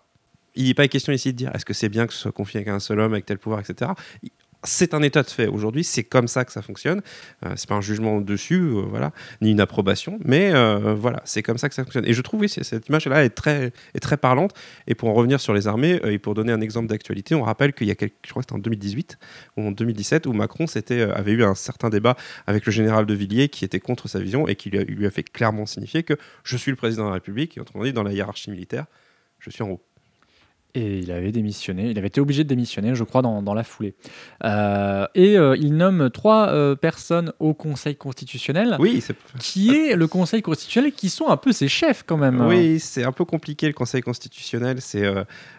il 0.55 0.67
n'est 0.67 0.75
pas 0.75 0.89
question 0.89 1.13
ici 1.13 1.33
de 1.33 1.39
dire 1.39 1.51
est-ce 1.55 1.65
que 1.65 1.75
c'est 1.75 1.89
bien 1.89 2.07
que 2.07 2.13
ce 2.13 2.21
soit 2.21 2.33
confié 2.33 2.59
avec 2.59 2.69
un 2.69 2.81
seul 2.81 3.01
homme, 3.01 3.13
avec 3.13 3.27
tel 3.27 3.39
pouvoir, 3.39 3.61
etc. 3.61 3.93
c'est 4.65 4.95
un 4.95 5.03
état 5.03 5.23
de 5.23 5.31
fait 5.31 5.49
aujourd'hui, 5.49 5.83
c'est 5.83 6.05
comme 6.05 6.29
ça 6.29 6.45
que 6.45 6.53
ça 6.53 6.63
fonctionne. 6.63 7.03
Euh, 7.45 7.53
c'est 7.57 7.69
pas 7.69 7.75
un 7.75 7.81
jugement 7.81 8.21
dessus, 8.21 8.61
euh, 8.61 8.83
voilà, 8.89 9.13
ni 9.41 9.51
une 9.51 9.61
approbation, 9.61 10.21
mais 10.25 10.53
euh, 10.55 10.95
voilà, 10.95 11.21
c'est 11.25 11.43
comme 11.43 11.59
ça 11.59 11.69
que 11.69 11.75
ça 11.75 11.83
fonctionne. 11.83 12.07
Et 12.07 12.13
je 12.13 12.23
trouve 12.23 12.41
oui, 12.41 12.49
cette 12.49 12.89
image-là 12.89 13.25
est 13.25 13.31
très, 13.31 13.73
est 13.95 14.01
très 14.01 14.17
parlante. 14.17 14.53
Et 14.87 14.95
pour 14.95 15.09
en 15.09 15.15
revenir 15.15 15.41
sur 15.41 15.53
les 15.53 15.67
armées 15.67 16.01
euh, 16.05 16.13
et 16.13 16.19
pour 16.19 16.35
donner 16.35 16.53
un 16.53 16.61
exemple 16.61 16.87
d'actualité, 16.87 17.35
on 17.35 17.43
rappelle 17.43 17.73
qu'il 17.73 17.89
y 17.89 17.91
a 17.91 17.95
quelques, 17.95 18.15
je 18.25 18.31
crois 18.31 18.43
que 18.43 18.47
c'était 18.47 18.57
en 18.57 18.63
2018 18.63 19.19
ou 19.57 19.63
en 19.67 19.73
2017 19.73 20.27
où 20.27 20.33
Macron 20.33 20.67
avait 21.15 21.33
eu 21.33 21.43
un 21.43 21.55
certain 21.55 21.91
débat 21.91 22.17
avec 22.47 22.67
le 22.67 22.73
général 22.73 23.07
de 23.07 23.15
Villiers 23.15 23.49
qui 23.49 23.65
était 23.65 23.81
contre 23.81 24.09
sa 24.09 24.21
vision 24.21 24.47
et 24.47 24.55
qui 24.55 24.71
lui 24.71 24.79
a, 24.79 24.85
lui 24.85 25.07
a 25.07 25.11
fait 25.11 25.23
clairement 25.25 25.67
signifier 25.67 26.03
que 26.03 26.15
je 26.45 26.57
suis 26.57 26.71
le 26.71 26.77
président 26.77 27.05
de 27.05 27.09
la 27.09 27.15
République 27.15 27.57
et 27.57 27.61
autrement 27.61 27.85
dit 27.85 27.93
dans 27.93 28.05
la 28.05 28.13
hiérarchie 28.13 28.51
militaire, 28.51 28.87
je 29.41 29.51
suis 29.51 29.63
en 29.63 29.71
haut. 29.71 29.81
Et 30.75 31.01
il 31.01 31.13
avait 31.13 31.33
démissionné, 31.33 31.91
il 31.91 31.99
avait 31.99 32.07
été 32.07 32.19
obligé 32.19 32.45
de 32.45 32.49
démissionner, 32.49 32.95
je 32.95 33.05
crois, 33.05 33.21
dans, 33.21 33.43
dans 33.43 33.53
la 33.53 33.63
foulée. 33.63 33.95
Euh, 34.43 35.07
et 35.15 35.37
euh, 35.37 35.55
il 35.61 35.77
nomme 35.77 36.09
trois 36.09 36.49
euh, 36.49 36.75
personnes 36.75 37.35
au 37.41 37.53
Conseil 37.53 37.95
constitutionnel, 37.95 38.77
Oui, 38.81 39.03
c'est 39.03 39.15
qui 39.39 39.75
est 39.77 39.97
le 39.97 40.07
Conseil 40.07 40.41
constitutionnel, 40.41 40.93
qui 40.93 41.11
sont 41.11 41.29
un 41.29 41.37
peu 41.37 41.53
ses 41.53 41.69
chefs 41.69 42.05
quand 42.07 42.17
même. 42.17 42.41
Oui, 42.41 42.81
c'est 42.81 43.05
un 43.05 43.13
peu 43.13 43.27
compliqué 43.27 43.67
le 43.67 43.75
Conseil 43.75 44.01
constitutionnel. 44.01 44.81
C'est, 44.81 45.05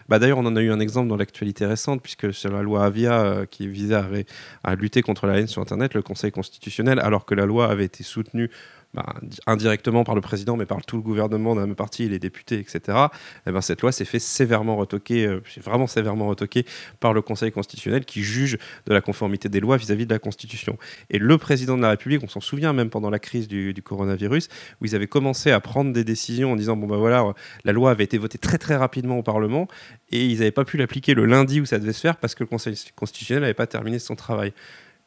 bah, 0.08 0.18
d'ailleurs, 0.18 0.38
on 0.38 0.46
en 0.46 0.56
a 0.56 0.60
eu 0.60 0.72
un 0.72 0.80
exemple 0.80 1.08
dans 1.08 1.16
l'actualité 1.16 1.64
récente, 1.64 2.02
puisque 2.02 2.34
sur 2.34 2.50
la 2.50 2.62
loi 2.62 2.84
Avia 2.84 3.46
qui 3.48 3.68
visait 3.68 3.94
à, 3.94 4.02
ré- 4.02 4.26
à 4.64 4.74
lutter 4.74 5.02
contre 5.02 5.28
la 5.28 5.38
haine 5.38 5.46
sur 5.46 5.62
Internet, 5.62 5.94
le 5.94 6.02
Conseil 6.02 6.32
constitutionnel, 6.32 6.98
alors 6.98 7.24
que 7.24 7.36
la 7.36 7.46
loi 7.46 7.70
avait 7.70 7.84
été 7.84 8.02
soutenue 8.02 8.50
bah, 8.94 9.14
di- 9.22 9.38
indirectement 9.46 10.04
par 10.04 10.14
le 10.14 10.20
président, 10.20 10.56
mais 10.56 10.66
par 10.66 10.84
tout 10.84 10.96
le 10.96 11.02
gouvernement 11.02 11.54
d'un 11.54 11.72
parti, 11.74 12.08
les 12.08 12.18
députés, 12.18 12.58
etc. 12.58 12.98
eh 13.46 13.50
ben, 13.50 13.60
cette 13.60 13.82
loi 13.82 13.92
s'est 13.92 14.04
fait 14.04 14.18
sévèrement 14.18 14.76
retoquer, 14.76 15.26
euh, 15.26 15.42
vraiment 15.62 15.86
sévèrement 15.86 16.28
retoquée 16.28 16.64
par 17.00 17.12
le 17.12 17.20
Conseil 17.20 17.52
constitutionnel 17.52 18.04
qui 18.04 18.22
juge 18.22 18.58
de 18.86 18.94
la 18.94 19.00
conformité 19.00 19.48
des 19.48 19.60
lois 19.60 19.76
vis-à-vis 19.76 20.06
de 20.06 20.12
la 20.12 20.18
Constitution. 20.18 20.78
Et 21.10 21.18
le 21.18 21.38
président 21.38 21.76
de 21.76 21.82
la 21.82 21.90
République, 21.90 22.22
on 22.22 22.28
s'en 22.28 22.40
souvient 22.40 22.72
même 22.72 22.90
pendant 22.90 23.10
la 23.10 23.18
crise 23.18 23.48
du, 23.48 23.74
coronavirus, 23.82 24.48
où 24.80 24.86
ils 24.86 24.94
avaient 24.94 25.06
commencé 25.06 25.50
à 25.50 25.60
prendre 25.60 25.92
des 25.92 26.04
décisions 26.04 26.52
en 26.52 26.56
disant 26.56 26.76
bon 26.76 26.86
bah 26.86 26.96
voilà, 26.96 27.24
la 27.64 27.72
loi 27.72 27.90
avait 27.90 28.04
été 28.04 28.16
votée 28.16 28.38
très 28.38 28.58
très 28.58 28.76
rapidement 28.76 29.18
au 29.18 29.22
Parlement 29.22 29.68
et 30.10 30.24
ils 30.24 30.38
n'avaient 30.38 30.50
pas 30.50 30.64
pu 30.64 30.76
l'appliquer 30.76 31.14
le 31.14 31.26
lundi 31.26 31.60
où 31.60 31.66
ça 31.66 31.78
devait 31.78 31.92
se 31.92 32.00
faire 32.00 32.16
parce 32.16 32.34
que 32.34 32.44
le 32.44 32.48
Conseil 32.48 32.76
constitutionnel 32.94 33.42
n'avait 33.42 33.54
pas 33.54 33.66
terminé 33.66 33.98
son 33.98 34.14
travail. 34.14 34.52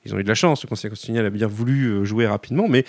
Ils 0.06 0.14
ont 0.14 0.20
eu 0.20 0.24
de 0.24 0.28
la 0.28 0.36
chance, 0.36 0.64
le 0.64 0.70
Conseil 0.70 0.90
constitutionnel 0.90 1.26
a 1.26 1.30
bien 1.30 1.48
voulu 1.48 1.88
euh, 1.88 2.06
jouer 2.06 2.28
rapidement, 2.28 2.68
mais 2.68 2.86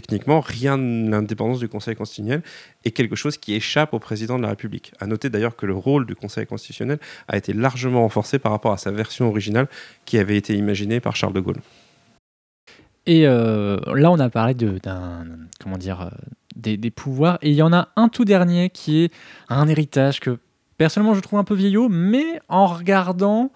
techniquement, 0.00 0.40
rien 0.40 0.76
de 0.76 1.10
l'indépendance 1.10 1.58
du 1.58 1.68
Conseil 1.68 1.94
constitutionnel 1.94 2.42
est 2.84 2.90
quelque 2.90 3.16
chose 3.16 3.38
qui 3.38 3.54
échappe 3.54 3.94
au 3.94 3.98
président 3.98 4.36
de 4.36 4.42
la 4.42 4.48
République. 4.48 4.92
À 5.00 5.06
noter 5.06 5.30
d'ailleurs 5.30 5.56
que 5.56 5.66
le 5.66 5.74
rôle 5.74 6.04
du 6.06 6.14
Conseil 6.14 6.46
constitutionnel 6.46 6.98
a 7.28 7.36
été 7.36 7.52
largement 7.52 8.02
renforcé 8.02 8.38
par 8.38 8.52
rapport 8.52 8.72
à 8.72 8.76
sa 8.76 8.90
version 8.90 9.28
originale 9.28 9.68
qui 10.04 10.18
avait 10.18 10.36
été 10.36 10.54
imaginée 10.54 11.00
par 11.00 11.14
Charles 11.16 11.32
de 11.32 11.40
Gaulle. 11.40 11.60
Et 13.06 13.26
euh, 13.26 13.78
là, 13.94 14.10
on 14.10 14.18
a 14.18 14.30
parlé 14.30 14.54
d'un, 14.54 15.26
comment 15.60 15.78
dire, 15.78 16.00
euh, 16.00 16.08
des, 16.56 16.76
des 16.76 16.90
pouvoirs. 16.90 17.38
Et 17.42 17.50
il 17.50 17.56
y 17.56 17.62
en 17.62 17.72
a 17.72 17.88
un 17.96 18.08
tout 18.08 18.24
dernier 18.24 18.70
qui 18.70 19.04
est 19.04 19.12
un 19.48 19.68
héritage 19.68 20.20
que 20.20 20.38
personnellement 20.76 21.14
je 21.14 21.20
trouve 21.20 21.38
un 21.38 21.44
peu 21.44 21.54
vieillot, 21.54 21.88
mais 21.88 22.40
en 22.48 22.66
regardant, 22.66 23.52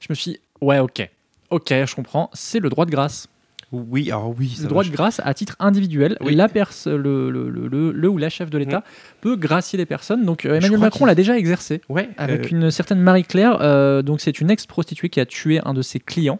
je 0.00 0.06
me 0.10 0.14
suis 0.14 0.32
dit, 0.32 0.40
ouais, 0.60 0.78
ok, 0.78 1.08
ok, 1.50 1.68
je 1.68 1.94
comprends. 1.94 2.30
C'est 2.32 2.60
le 2.60 2.68
droit 2.68 2.86
de 2.86 2.90
grâce. 2.90 3.28
Oui, 3.72 4.10
alors 4.10 4.34
oui, 4.38 4.50
ça 4.54 4.62
Le 4.64 4.68
droit 4.68 4.84
de 4.84 4.90
grâce 4.90 5.20
à 5.24 5.32
titre 5.34 5.56
individuel. 5.58 6.16
Oui. 6.20 6.34
La 6.34 6.46
le, 6.46 6.96
le, 6.96 7.30
le, 7.50 7.66
le- 7.68 7.92
le 7.92 8.08
ou 8.08 8.18
la 8.18 8.28
chef 8.28 8.50
de 8.50 8.58
l'État 8.58 8.84
peut 9.22 9.36
gracier 9.36 9.76
les 9.78 9.86
personnes. 9.86 10.24
Donc 10.24 10.44
euh, 10.44 10.56
Emmanuel 10.56 10.78
Macron 10.80 11.06
l'a 11.06 11.14
déjà 11.14 11.36
exercé 11.38 11.80
Ouais, 11.88 12.10
avec 12.18 12.44
euh, 12.44 12.48
une 12.56 12.70
certaine 12.70 13.00
Marie-Claire. 13.00 13.58
euh, 13.62 14.02
donc 14.02 14.20
c'est 14.20 14.40
une 14.40 14.50
ex-prostituée 14.50 15.08
qui 15.08 15.20
a 15.20 15.26
tué 15.26 15.60
un 15.64 15.72
de 15.74 15.80
ses 15.82 15.98
clients. 16.00 16.38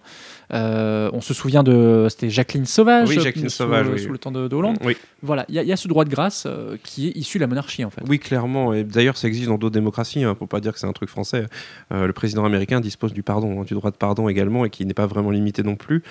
On 0.50 1.20
se 1.22 1.32
souvient 1.34 1.62
de 1.62 2.06
c'était 2.10 2.28
Jacqueline 2.30 2.66
Sauvage. 2.66 3.08
Oui, 3.08 3.18
Jacqueline 3.20 3.48
sous, 3.48 3.56
Sauvage, 3.56 3.86
oui. 3.88 3.98
sous 4.00 4.12
le 4.12 4.18
temps 4.18 4.30
de, 4.32 4.48
de 4.48 4.54
Hollande. 4.54 4.76
Voilà, 5.22 5.46
il 5.48 5.54
y, 5.54 5.58
a- 5.58 5.62
il 5.62 5.68
y 5.68 5.72
a 5.72 5.76
ce 5.76 5.88
droit 5.88 6.04
de 6.04 6.10
grâce 6.10 6.46
qui 6.82 7.08
est 7.08 7.16
issu 7.16 7.38
de 7.38 7.42
la 7.42 7.46
monarchie 7.46 7.84
en 7.84 7.90
fait. 7.90 8.02
Oui, 8.06 8.18
clairement. 8.18 8.74
Et 8.74 8.84
d'ailleurs, 8.84 9.16
ça 9.16 9.28
existe 9.28 9.48
dans 9.48 9.56
d'autres 9.58 9.72
démocraties. 9.74 10.24
Hein, 10.24 10.36
faut 10.38 10.46
pas 10.46 10.60
dire 10.60 10.72
que 10.74 10.78
c'est 10.78 10.86
un 10.86 10.92
truc 10.92 11.08
français. 11.08 11.46
Le 11.90 12.12
président 12.12 12.44
américain 12.44 12.80
dispose 12.80 13.12
du 13.14 13.22
pardon, 13.22 13.60
hein, 13.60 13.64
du 13.64 13.74
droit 13.74 13.90
de 13.90 13.96
pardon 13.96 14.28
également, 14.28 14.64
et 14.66 14.70
qui 14.70 14.84
n'est 14.84 14.94
pas 14.94 15.06
vraiment 15.06 15.30
limité 15.30 15.62
non 15.62 15.76
plus. 15.76 16.02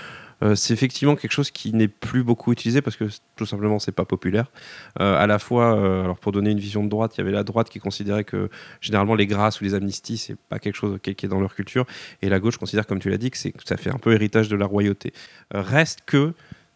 Euh, 0.43 0.55
c'est 0.55 0.73
effectivement 0.73 1.15
quelque 1.15 1.31
chose 1.31 1.51
qui 1.51 1.73
n'est 1.73 1.87
plus 1.87 2.23
beaucoup 2.23 2.51
utilisé 2.51 2.81
parce 2.81 2.95
que 2.95 3.05
tout 3.35 3.45
simplement 3.45 3.79
c'est 3.79 3.91
pas 3.91 4.05
populaire. 4.05 4.51
Euh, 4.99 5.17
à 5.17 5.27
la 5.27 5.39
fois, 5.39 5.75
euh, 5.75 6.03
alors 6.03 6.17
pour 6.17 6.31
donner 6.31 6.51
une 6.51 6.59
vision 6.59 6.83
de 6.83 6.89
droite, 6.89 7.15
il 7.15 7.19
y 7.19 7.21
avait 7.21 7.31
la 7.31 7.43
droite 7.43 7.69
qui 7.69 7.79
considérait 7.79 8.23
que 8.23 8.49
généralement 8.79 9.15
les 9.15 9.27
grâces 9.27 9.61
ou 9.61 9.63
les 9.63 9.73
amnisties 9.73 10.17
c'est 10.17 10.35
pas 10.35 10.59
quelque 10.59 10.75
chose 10.75 10.97
qui 11.01 11.11
est 11.11 11.27
dans 11.27 11.39
leur 11.39 11.55
culture, 11.55 11.85
et 12.21 12.29
la 12.29 12.39
gauche 12.39 12.57
considère, 12.57 12.87
comme 12.87 12.99
tu 12.99 13.09
l'as 13.09 13.17
dit, 13.17 13.31
que 13.31 13.49
que 13.49 13.63
ça 13.65 13.77
fait 13.77 13.89
un 13.89 13.97
peu 13.97 14.13
héritage 14.13 14.49
de 14.49 14.55
la 14.55 14.65
royauté. 14.65 15.13
Reste 15.51 16.01
que 16.05 16.33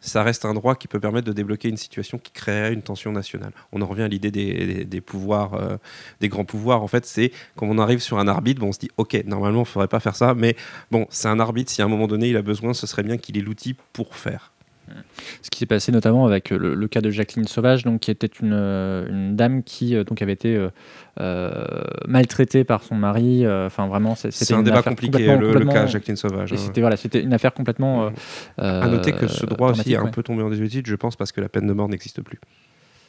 ça 0.08 0.24
reste 0.24 0.46
un 0.46 0.54
droit 0.54 0.76
qui 0.76 0.88
peut 0.88 1.00
permettre 1.00 1.28
de 1.28 1.34
débloquer 1.34 1.70
une 1.70 1.78
situation 1.78 2.18
qui 2.18 2.32
créerait 2.32 2.74
une 2.74 2.82
tension 2.82 3.12
nationale. 3.12 3.52
On 3.72 3.82
en 3.82 3.86
revient 3.86 4.04
à 4.04 4.08
l'idée 4.08 4.32
des, 4.32 4.86
des- 4.86 5.02
pouvoirs, 5.02 5.54
euh, 5.56 5.78
des 6.22 6.30
grands 6.30 6.46
pouvoirs. 6.46 6.82
En 6.82 6.88
fait, 6.88 7.06
c'est 7.06 7.32
quand 7.56 7.68
on 7.68 7.78
arrive 7.78 8.00
sur 8.00 8.18
un 8.20 8.28
arbitre, 8.28 8.64
on 8.64 8.72
se 8.72 8.80
dit, 8.80 8.90
ok, 8.98 9.24
normalement, 9.26 9.60
il 9.60 9.62
ne 9.62 9.66
faudrait 9.66 9.88
pas 9.88 10.00
faire 10.00 10.16
ça, 10.16 10.34
mais 10.34 10.56
bon, 10.92 11.06
c'est 11.10 11.28
un 11.28 11.40
arbitre. 11.40 11.72
Si 11.72 11.82
à 11.82 11.86
un 11.86 11.90
moment 11.90 12.08
donné, 12.08 12.30
il 12.30 12.38
a 12.38 12.42
besoin, 12.42 12.74
ce 12.74 12.88
serait 12.88 13.04
bien 13.04 13.18
qu'il 13.18 13.38
ait 13.38 13.42
l'outil 13.42 13.76
pour 13.94 14.16
faire. 14.16 14.52
Ce 15.42 15.50
qui 15.50 15.60
s'est 15.60 15.66
passé 15.66 15.92
notamment 15.92 16.26
avec 16.26 16.52
euh, 16.52 16.58
le, 16.58 16.76
le 16.76 16.88
cas 16.88 17.02
de 17.02 17.10
Jacqueline 17.10 17.48
Sauvage, 17.48 17.84
donc, 17.84 18.02
qui 18.02 18.12
était 18.12 18.28
une, 18.28 18.54
euh, 18.54 19.08
une 19.10 19.36
dame 19.36 19.64
qui 19.64 19.96
euh, 19.96 20.04
donc, 20.04 20.22
avait 20.22 20.34
été 20.34 20.56
euh, 21.20 21.50
maltraitée 22.08 22.64
par 22.64 22.84
son 22.84 22.96
mari. 22.96 23.46
Enfin, 23.48 23.88
vraiment, 23.88 24.16
c'est- 24.16 24.32
c'était 24.32 24.54
un 24.54 24.64
débat 24.64 24.82
compliqué, 24.84 25.12
complètement- 25.12 25.34
le, 25.40 25.48
le 25.48 25.54
complètement- 25.54 25.74
cas 25.74 25.86
Jacqueline 25.88 26.16
Sauvage. 26.18 26.52
Et 26.52 26.56
hein. 26.56 26.60
c'était 26.60 26.82
voilà, 26.82 26.98
c'était 26.98 27.22
une 27.22 27.34
affaire 27.34 27.54
complètement. 27.54 28.06
euh, 28.06 28.10
euh, 28.60 28.82
à 28.82 28.88
noter 28.88 29.12
que 29.12 29.28
ce 29.28 29.46
droit 29.46 29.72
aussi 29.72 29.94
est 29.94 29.98
un 29.98 30.08
peu 30.08 30.24
tombé 30.24 30.44
en 30.44 30.50
désuétude, 30.50 30.86
je 30.88 30.96
pense, 30.96 31.16
parce 31.16 31.32
que 31.32 31.42
la 31.42 31.50
peine 31.50 31.68
de 31.68 31.74
mort 31.74 31.90
n'existe 31.90 32.22
plus. 32.22 32.40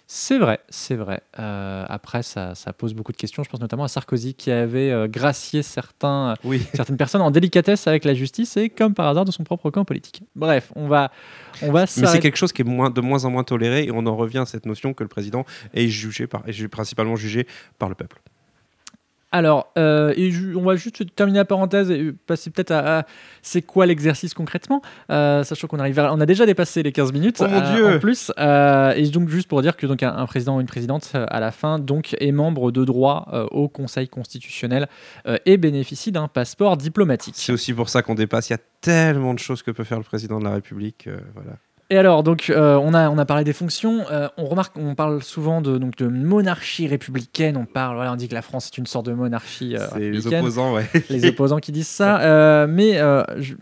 C'est 0.08 0.38
vrai, 0.38 0.60
c'est 0.68 0.94
vrai. 0.94 1.20
Euh, 1.40 1.84
après, 1.88 2.22
ça, 2.22 2.54
ça 2.54 2.72
pose 2.72 2.94
beaucoup 2.94 3.10
de 3.10 3.16
questions. 3.16 3.42
Je 3.42 3.50
pense 3.50 3.60
notamment 3.60 3.82
à 3.82 3.88
Sarkozy 3.88 4.34
qui 4.34 4.52
avait 4.52 4.92
euh, 4.92 5.08
gracié 5.08 5.62
certains, 5.62 6.34
Oui. 6.44 6.64
certaines 6.74 6.96
personnes 6.96 7.22
en 7.22 7.32
délicatesse 7.32 7.88
avec 7.88 8.04
la 8.04 8.14
justice 8.14 8.56
et 8.56 8.70
comme 8.70 8.94
par 8.94 9.08
hasard 9.08 9.24
de 9.24 9.32
son 9.32 9.42
propre 9.42 9.70
camp 9.70 9.84
politique. 9.84 10.22
Bref, 10.36 10.70
on 10.76 10.86
va, 10.86 11.10
on 11.60 11.72
va 11.72 11.86
Mais 11.96 12.06
c'est 12.06 12.20
quelque 12.20 12.36
chose 12.36 12.52
qui 12.52 12.62
est 12.62 12.64
moins, 12.64 12.90
de 12.90 13.00
moins 13.00 13.24
en 13.24 13.30
moins 13.30 13.42
toléré 13.42 13.84
et 13.84 13.90
on 13.90 14.06
en 14.06 14.16
revient 14.16 14.38
à 14.38 14.46
cette 14.46 14.66
notion 14.66 14.94
que 14.94 15.02
le 15.02 15.08
président 15.08 15.44
est 15.74 15.88
jugé 15.88 16.28
par, 16.28 16.48
est 16.48 16.68
principalement 16.68 17.16
jugé 17.16 17.48
par 17.80 17.88
le 17.88 17.96
peuple. 17.96 18.20
Alors, 19.36 19.70
euh, 19.76 20.14
et 20.16 20.32
on 20.56 20.62
va 20.62 20.76
juste 20.76 21.14
terminer 21.14 21.40
la 21.40 21.44
parenthèse 21.44 21.90
et 21.90 22.10
passer 22.26 22.48
peut-être 22.48 22.70
à, 22.70 23.00
à 23.00 23.02
c'est 23.42 23.60
quoi 23.60 23.84
l'exercice 23.84 24.32
concrètement, 24.32 24.80
euh, 25.10 25.44
sachant 25.44 25.66
qu'on 25.66 25.78
arrive, 25.78 25.98
on 25.98 26.22
a 26.22 26.24
déjà 26.24 26.46
dépassé 26.46 26.82
les 26.82 26.90
15 26.90 27.12
minutes. 27.12 27.36
Oh 27.40 27.46
mon 27.46 27.60
euh, 27.60 27.74
Dieu 27.74 27.96
En 27.96 27.98
plus, 27.98 28.32
et 28.38 29.10
donc 29.10 29.28
juste 29.28 29.46
pour 29.46 29.60
dire 29.60 29.76
que 29.76 29.86
donc 29.86 30.02
un, 30.02 30.16
un 30.16 30.24
président 30.24 30.56
ou 30.56 30.60
une 30.62 30.66
présidente 30.66 31.12
à 31.14 31.38
la 31.38 31.50
fin 31.50 31.78
donc 31.78 32.16
est 32.18 32.32
membre 32.32 32.70
de 32.70 32.82
droit 32.86 33.28
au 33.50 33.68
Conseil 33.68 34.08
constitutionnel 34.08 34.88
et 35.44 35.58
bénéficie 35.58 36.12
d'un 36.12 36.28
passeport 36.28 36.78
diplomatique. 36.78 37.34
C'est 37.36 37.52
aussi 37.52 37.74
pour 37.74 37.90
ça 37.90 38.00
qu'on 38.00 38.14
dépasse. 38.14 38.48
Il 38.48 38.54
y 38.54 38.56
a 38.56 38.60
tellement 38.80 39.34
de 39.34 39.38
choses 39.38 39.62
que 39.62 39.70
peut 39.70 39.84
faire 39.84 39.98
le 39.98 40.04
président 40.04 40.38
de 40.38 40.44
la 40.44 40.54
République. 40.54 41.10
voilà. 41.34 41.58
Et 41.88 41.96
alors, 41.98 42.24
donc, 42.24 42.50
euh, 42.50 42.74
on, 42.82 42.94
a, 42.94 43.08
on 43.10 43.16
a 43.18 43.24
parlé 43.24 43.44
des 43.44 43.52
fonctions. 43.52 44.00
euh, 44.10 44.28
on 44.36 44.46
remarque, 44.46 44.76
on 44.76 44.96
parle 44.96 45.22
souvent 45.22 45.60
de, 45.60 45.78
donc, 45.78 45.94
de 45.96 46.08
monarchie 46.08 46.88
républicaine. 46.88 47.56
On 47.56 47.64
parle, 47.64 47.94
voilà, 47.94 48.12
on 48.12 48.16
dit 48.16 48.26
que 48.28 48.34
la 48.34 48.42
France 48.42 48.66
est 48.66 48.78
une 48.78 48.86
sorte 48.86 49.06
de 49.06 49.12
monarchie 49.12 49.76
euh, 49.76 49.86
C'est 49.92 50.10
les 50.10 50.26
opposants, 50.26 50.74
ouais. 50.74 50.86
les 51.10 51.26
opposants 51.26 51.58
qui 51.58 51.70
disent 51.70 51.86
ça. 51.86 52.20
euh, 52.22 52.66
mais 52.68 52.94
je- 53.38 53.54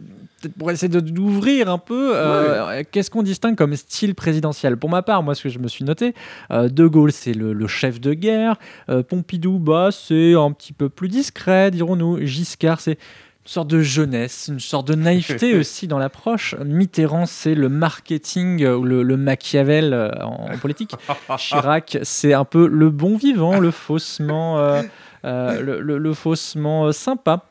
pour 0.58 0.70
essayer 0.70 0.88
de- 0.90 1.00
d'ouvrir 1.00 1.70
un 1.70 1.78
peu, 1.78 2.12
euh, 2.14 2.82
qu'est-ce 2.90 3.10
qu'on 3.10 3.22
distingue 3.22 3.56
comme 3.56 3.74
style 3.76 4.14
présidentiel? 4.14 4.76
Pour 4.76 4.90
ma 4.90 5.00
part, 5.02 5.22
moi, 5.22 5.34
ce 5.34 5.42
que 5.42 5.48
je 5.48 5.58
me 5.58 5.68
suis 5.68 5.84
noté, 5.86 6.14
euh, 6.50 6.68
De 6.68 6.86
Gaulle, 6.86 7.12
c'est 7.12 7.32
le, 7.32 7.52
le 7.54 7.66
chef 7.66 7.98
de 8.00 8.12
guerre. 8.14 8.56
euh, 8.90 9.02
Pompidou, 9.02 9.58
bah, 9.58 9.88
c'est 9.90 10.34
un 10.34 10.50
petit 10.52 10.72
peu 10.74 10.88
plus 10.90 11.08
discret, 11.08 11.70
dirons-nous. 11.70 12.26
Giscard, 12.26 12.80
c'est 12.80 12.98
une 13.46 13.50
sorte 13.50 13.68
de 13.68 13.80
jeunesse, 13.80 14.46
une 14.50 14.58
sorte 14.60 14.88
de 14.88 14.94
naïveté 14.94 15.54
aussi 15.58 15.86
dans 15.86 15.98
l'approche. 15.98 16.54
Mitterrand, 16.64 17.26
c'est 17.26 17.54
le 17.54 17.68
marketing 17.68 18.62
euh, 18.64 18.76
ou 18.76 18.84
le, 18.84 19.02
le 19.02 19.16
Machiavel 19.18 19.92
euh, 19.92 20.10
en, 20.22 20.50
en 20.52 20.58
politique. 20.58 20.94
Chirac, 21.38 21.98
c'est 22.02 22.32
un 22.32 22.44
peu 22.46 22.66
le 22.66 22.88
bon 22.90 23.16
vivant, 23.16 23.58
le 23.60 23.70
faussement, 23.70 24.58
euh, 24.58 24.82
euh, 25.24 25.60
le, 25.60 25.80
le- 25.80 25.98
le 25.98 26.14
faussement 26.14 26.90
sympa. 26.92 27.44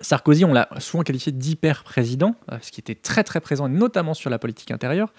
Sarkozy, 0.00 0.44
on 0.44 0.52
l'a 0.52 0.68
souvent 0.78 1.02
qualifié 1.02 1.32
d'hyper-président, 1.32 2.36
ce 2.62 2.70
qui 2.70 2.80
était 2.80 2.94
très 2.94 3.24
très 3.24 3.40
présent, 3.40 3.68
notamment 3.68 4.14
sur 4.14 4.30
la 4.30 4.38
politique 4.38 4.70
intérieure. 4.70 5.12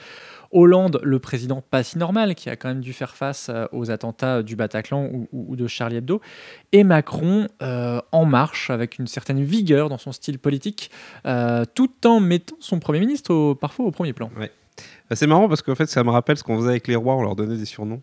Hollande, 0.51 0.99
le 1.03 1.19
président 1.19 1.61
pas 1.61 1.83
si 1.83 1.97
normal, 1.97 2.35
qui 2.35 2.49
a 2.49 2.55
quand 2.55 2.69
même 2.69 2.81
dû 2.81 2.93
faire 2.93 3.15
face 3.15 3.49
euh, 3.49 3.65
aux 3.71 3.91
attentats 3.91 4.43
du 4.43 4.55
Bataclan 4.55 5.09
ou, 5.31 5.55
de 5.55 5.67
Charlie 5.67 5.97
Hebdo. 5.97 6.21
Et 6.71 6.83
Macron, 6.83 7.47
euh, 7.61 8.01
en 8.11 8.25
marche, 8.25 8.69
avec 8.69 8.99
une 8.99 9.07
certaine 9.07 9.43
vigueur 9.43 9.89
dans 9.89 9.97
son 9.97 10.11
style 10.11 10.39
politique, 10.39 10.91
euh, 11.25 11.65
tout 11.75 11.91
en 12.05 12.19
mettant 12.19 12.55
son 12.59 12.79
Premier 12.79 12.99
ministre 12.99 13.53
parfois 13.53 13.85
au 13.85 13.91
premier 13.91 14.13
plan. 14.13 14.31
C'est 15.11 15.27
marrant 15.27 15.49
parce 15.49 15.61
qu'en 15.61 15.75
fait, 15.75 15.87
ça 15.87 16.03
me 16.03 16.09
rappelle 16.09 16.37
ce 16.37 16.43
qu'on 16.43 16.57
faisait 16.57 16.69
avec 16.69 16.87
les 16.87 16.95
rois, 16.95 17.15
on 17.15 17.23
leur 17.23 17.35
donnait 17.35 17.57
des 17.57 17.65
surnoms. 17.65 18.01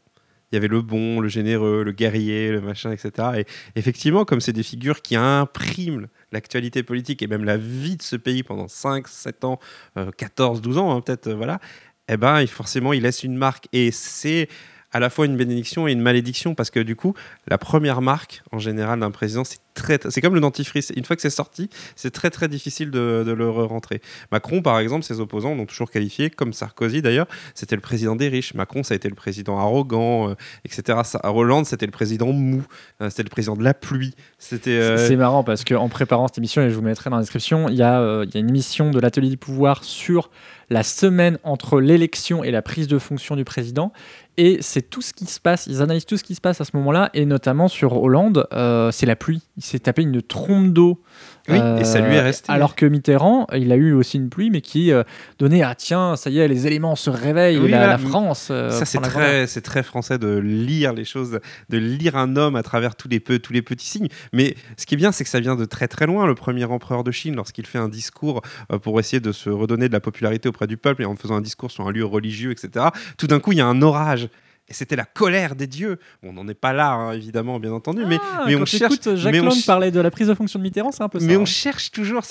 il 0.51 0.57
y 0.57 0.59
avait 0.59 0.69
le 0.69 0.83
bon, 0.83 1.21
le 1.21 1.29
généreux, 1.29 1.83
le 1.83 1.93
guerrier, 1.93 2.51
le 2.51 2.61
machin, 2.61 2.93
etc. 2.93 3.29
Et 3.39 3.47
effectivement, 3.77 4.25
comme 4.25 4.41
c'est 4.41 4.53
des 4.53 4.63
figures 4.63 5.03
qui 5.03 5.17
impriment 5.17 6.09
l'actualité 6.33 6.83
politique 6.83 7.23
et 7.23 7.27
même 7.27 7.45
la 7.45 7.57
vie 7.57 7.97
de 7.97 8.03
ce 8.03 8.17
pays 8.17 8.43
pendant 8.43 8.69
5, 8.69 9.09
7 9.09 9.45
ans, 9.45 9.59
euh, 9.97 10.11
14, 10.17 10.61
12 10.61 10.79
ans, 10.79 10.95
hein, 10.95 11.01
peut-être, 11.01 11.29
euh, 11.29 11.35
voilà, 11.35 11.61
eh 12.09 12.16
ben, 12.16 12.47
forcément, 12.47 12.92
il 12.92 13.03
laisse 13.03 13.23
une 13.25 13.37
marque. 13.37 13.69
Et 13.73 13.90
c'est 13.90 14.49
à 14.97 14.99
la 14.99 15.11
fois 15.11 15.27
une 15.27 15.37
bénédiction 15.37 15.87
et 15.87 15.93
une 15.93 16.01
malédiction 16.01 16.55
parce 16.55 16.71
que 16.71 16.81
du 16.81 16.97
coup, 16.97 17.13
la 17.49 17.59
première 17.59 18.01
marque 18.01 18.43
en 18.51 18.59
général 18.59 19.01
d'un 19.01 19.11
président, 19.11 19.45
c'est 19.45 19.59
très, 19.75 19.99
c'est 20.09 20.23
comme 20.23 20.35
le 20.35 20.41
dentifrice. 20.41 20.91
Une 20.97 21.05
fois 21.05 21.17
que 21.17 21.23
c'est 21.23 21.29
sorti, 21.29 21.69
c'est 21.97 22.11
très 22.11 22.31
très 22.31 22.49
difficile 22.49 22.91
de, 22.91 23.23
le 23.27 23.51
rentrer. 23.51 24.01
Macron, 24.33 24.63
par 24.63 24.79
exemple, 24.79 25.05
ses 25.05 25.21
opposants 25.21 25.55
l'ont 25.55 25.67
toujours 25.67 25.91
qualifié, 25.91 26.31
comme 26.31 26.55
Sarkozy 26.55 27.03
d'ailleurs, 27.03 27.27
c'était 27.55 27.77
le 27.77 27.83
président 27.83 28.17
des 28.17 28.29
riches. 28.29 28.55
Macron, 28.55 28.83
ça 28.83 28.95
a 28.95 28.97
été 28.97 29.11
le 29.11 29.15
président 29.15 29.59
arrogant, 29.59 30.31
euh, 30.31 30.35
etc. 30.65 31.01
Ça- 31.05 31.21
Hollande, 31.25 31.67
c'était 31.67 31.85
le 31.85 31.93
président 31.93 32.33
mou, 32.33 32.65
euh, 33.03 33.11
c'était 33.11 33.25
le 33.25 33.29
président 33.29 33.55
de 33.55 33.63
la 33.65 33.75
pluie. 33.75 34.15
C'était. 34.39 34.71
euh, 34.71 34.97
C'est 34.97 35.17
marrant 35.17 35.45
parce 35.45 35.63
qu'en 35.63 35.91
préparant 35.91 36.27
cette 36.29 36.39
émission, 36.39 36.63
et 36.63 36.71
je 36.71 36.75
vous 36.75 36.81
mettrai 36.81 37.11
dans 37.11 37.17
la 37.17 37.23
description, 37.23 37.69
il 37.69 37.77
y, 37.77 37.83
a, 37.83 38.23
il 38.25 38.35
y 38.35 38.39
une 38.39 38.49
émission 38.49 38.91
de 38.91 38.99
l'Atelier 38.99 39.29
du 39.29 39.37
pouvoir 39.37 39.85
sur 39.85 40.31
la 40.71 40.83
semaine 40.83 41.39
entre 41.45 41.81
l'élection 41.81 42.43
et 42.43 42.51
la 42.51 42.63
prise 42.63 42.89
de 42.89 42.99
fonction 42.99 43.37
du 43.37 43.45
président. 43.45 43.93
Et 44.38 44.59
c'est 44.61 44.83
tout 44.83 45.01
ce 45.01 45.14
qui 45.14 45.25
se 45.25 45.40
passe, 45.40 45.66
ils 45.66 45.81
analysent 45.81 46.05
tout 46.05 46.18
ce 46.18 46.25
qui 46.25 46.35
se 46.35 46.40
passe 46.40 46.61
à 46.61 46.64
ce 46.64 46.72
moment-là, 46.75 47.11
et 47.14 47.25
notamment 47.25 47.68
sur 47.68 48.03
Hollande, 48.03 48.46
euh, 48.53 48.90
c'est 48.90 49.07
la 49.07 49.16
pluie. 49.16 49.42
Il 49.57 49.64
s'est 49.64 49.79
tapé 49.79 50.03
une 50.03 50.20
trombe 50.20 50.72
d'eau. 50.72 51.01
Oui, 51.49 51.59
et 51.81 51.85
ça 51.85 52.01
lui 52.01 52.15
est 52.15 52.21
resté. 52.21 52.51
Alors 52.53 52.75
que 52.75 52.87
Mitterrand, 52.87 53.47
il 53.55 53.71
a 53.73 53.77
eu 53.77 53.93
aussi 53.93 54.17
une 54.17 54.29
pluie, 54.29 54.51
mais 54.51 54.61
qui 54.61 54.93
euh, 54.93 55.03
donnait 55.39 55.63
Ah, 55.63 55.75
tiens, 55.77 56.17
ça 56.17 56.31
y 56.31 56.39
est, 56.39 56.49
les 56.49 56.67
éléments 56.67 56.97
se 56.97 57.11
réveillent, 57.11 57.59
Oui, 57.59 57.71
la, 57.71 57.79
voilà. 57.79 57.93
la 57.93 57.99
France. 57.99 58.49
euh, 58.51 58.71
Ça, 58.71 58.85
c'est 58.85 58.99
très, 59.01 59.47
c'est 59.47 59.61
très 59.61 59.83
français 59.83 60.19
de 60.19 60.37
lire 60.39 60.93
les 60.93 61.05
choses, 61.05 61.39
de 61.69 61.79
lire 61.79 62.17
un 62.17 62.37
homme 62.37 62.57
à 62.57 62.63
travers 62.63 62.97
tous 62.97 63.09
les, 63.09 63.21
tous 63.21 63.53
les 63.53 63.63
petits 63.63 63.87
signes. 63.87 64.09
Mais 64.33 64.55
ce 64.77 64.87
qui 64.87 64.95
est 64.95 64.99
bien, 64.99 65.13
c'est 65.13 65.25
que 65.25 65.31
ça 65.31 65.41
vient 65.41 65.57
de 65.57 65.65
très 65.65 65.89
très 65.89 66.07
loin. 66.07 66.27
Le 66.27 66.35
premier 66.35 66.65
empereur 66.65 67.05
de 67.05 67.11
Chine, 67.11 67.37
lorsqu'il 67.37 67.67
fait 67.67 67.79
un 67.79 67.89
discours 67.89 68.43
euh, 68.73 68.79
pour 68.79 68.99
essayer 69.01 69.21
de 69.21 69.33
se 69.33 69.49
redonner 69.51 69.89
de 69.89 69.93
la 69.93 70.01
popularité 70.01 70.49
auprès 70.49 70.67
du 70.67 70.77
peuple 70.77 71.03
et 71.03 71.07
en 71.07 71.17
faisant 71.17 71.37
un 71.37 71.41
discours 71.41 71.71
sur 71.71 71.87
un 71.87 71.93
lieu 71.93 72.05
religieux, 72.05 72.51
etc., 72.51 72.87
tout 73.19 73.27
d'un 73.27 73.41
coup, 73.41 73.53
il 73.53 73.59
y 73.59 73.61
a 73.61 73.67
un 73.67 73.83
orage. 73.83 74.29
Et 74.68 74.74
c'était 74.74 74.96
la 74.96 75.05
colère 75.05 75.55
des 75.55 75.68
dieux. 75.68 76.00
Bon, 76.24 76.31
on 76.31 76.33
n'en 76.33 76.48
est 76.48 76.55
pas 76.55 76.72
là, 76.72 76.90
hein, 76.90 77.12
évidemment, 77.12 77.61
bien 77.61 77.70
entendu, 77.72 78.05
mais, 78.05 78.18
Ah, 78.20 78.42
mais 78.46 78.55
quand 78.55 78.62
on 78.62 78.64
cherche. 78.64 78.98
t'écoutes 78.98 79.14
Jacques 79.16 79.33
mais 79.33 79.38
on 79.38 79.44
Lang 79.44 79.52
ch- 79.52 79.66
parler 79.66 79.92
de 79.92 80.00
la 80.00 80.11
prise 80.11 80.26
de 80.26 80.35
fonction 80.35 80.59
de 80.59 80.64
Mitterrand, 80.64 80.90
c'est 80.90 81.05
un 81.05 81.09
peu 81.09 81.20
ça. 81.20 81.26
Mais 81.26 81.35
hein. 81.37 81.40
on 81.40 81.44
cherche 81.44 81.92
toujours, 81.92 82.22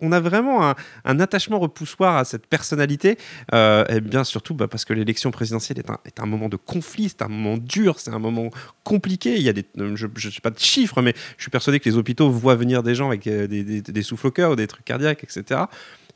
on 0.00 0.10
a 0.10 0.18
vraiment 0.18 0.68
un, 0.68 0.74
un 1.04 1.20
attachement 1.20 1.60
repoussoir 1.60 2.16
à 2.16 2.24
cette 2.24 2.48
personnalité, 2.48 3.18
euh, 3.54 3.84
et 3.88 4.00
bien 4.00 4.24
surtout 4.24 4.54
bah, 4.54 4.66
parce 4.66 4.84
que 4.84 4.94
l'élection 4.94 5.30
présidentielle 5.30 5.78
est 5.78 5.88
un, 5.88 5.98
est 6.04 6.18
un 6.18 6.26
moment 6.26 6.48
de 6.48 6.56
conflit, 6.56 7.08
c'est 7.08 7.22
un 7.22 7.28
moment 7.28 7.56
dur, 7.56 8.00
c'est 8.00 8.10
un 8.10 8.18
moment 8.18 8.50
compliqué. 8.82 9.36
Il 9.36 9.42
y 9.42 9.48
a 9.48 9.52
des, 9.52 9.64
euh, 9.78 9.94
je 9.94 10.06
ne 10.06 10.32
sais 10.32 10.40
pas 10.40 10.50
de 10.50 10.58
chiffres, 10.58 11.02
mais 11.02 11.14
je 11.36 11.42
suis 11.44 11.50
persuadé 11.52 11.78
que 11.78 11.88
les 11.88 11.96
hôpitaux 11.96 12.28
voient 12.30 12.56
venir 12.56 12.82
des 12.82 12.96
gens 12.96 13.06
avec 13.08 13.28
euh, 13.28 13.46
des, 13.46 13.62
des, 13.62 13.80
des 13.80 14.02
souffles 14.02 14.26
au 14.26 14.30
cœur 14.32 14.50
ou 14.50 14.56
des 14.56 14.66
trucs 14.66 14.84
cardiaques, 14.84 15.22
etc. 15.22 15.60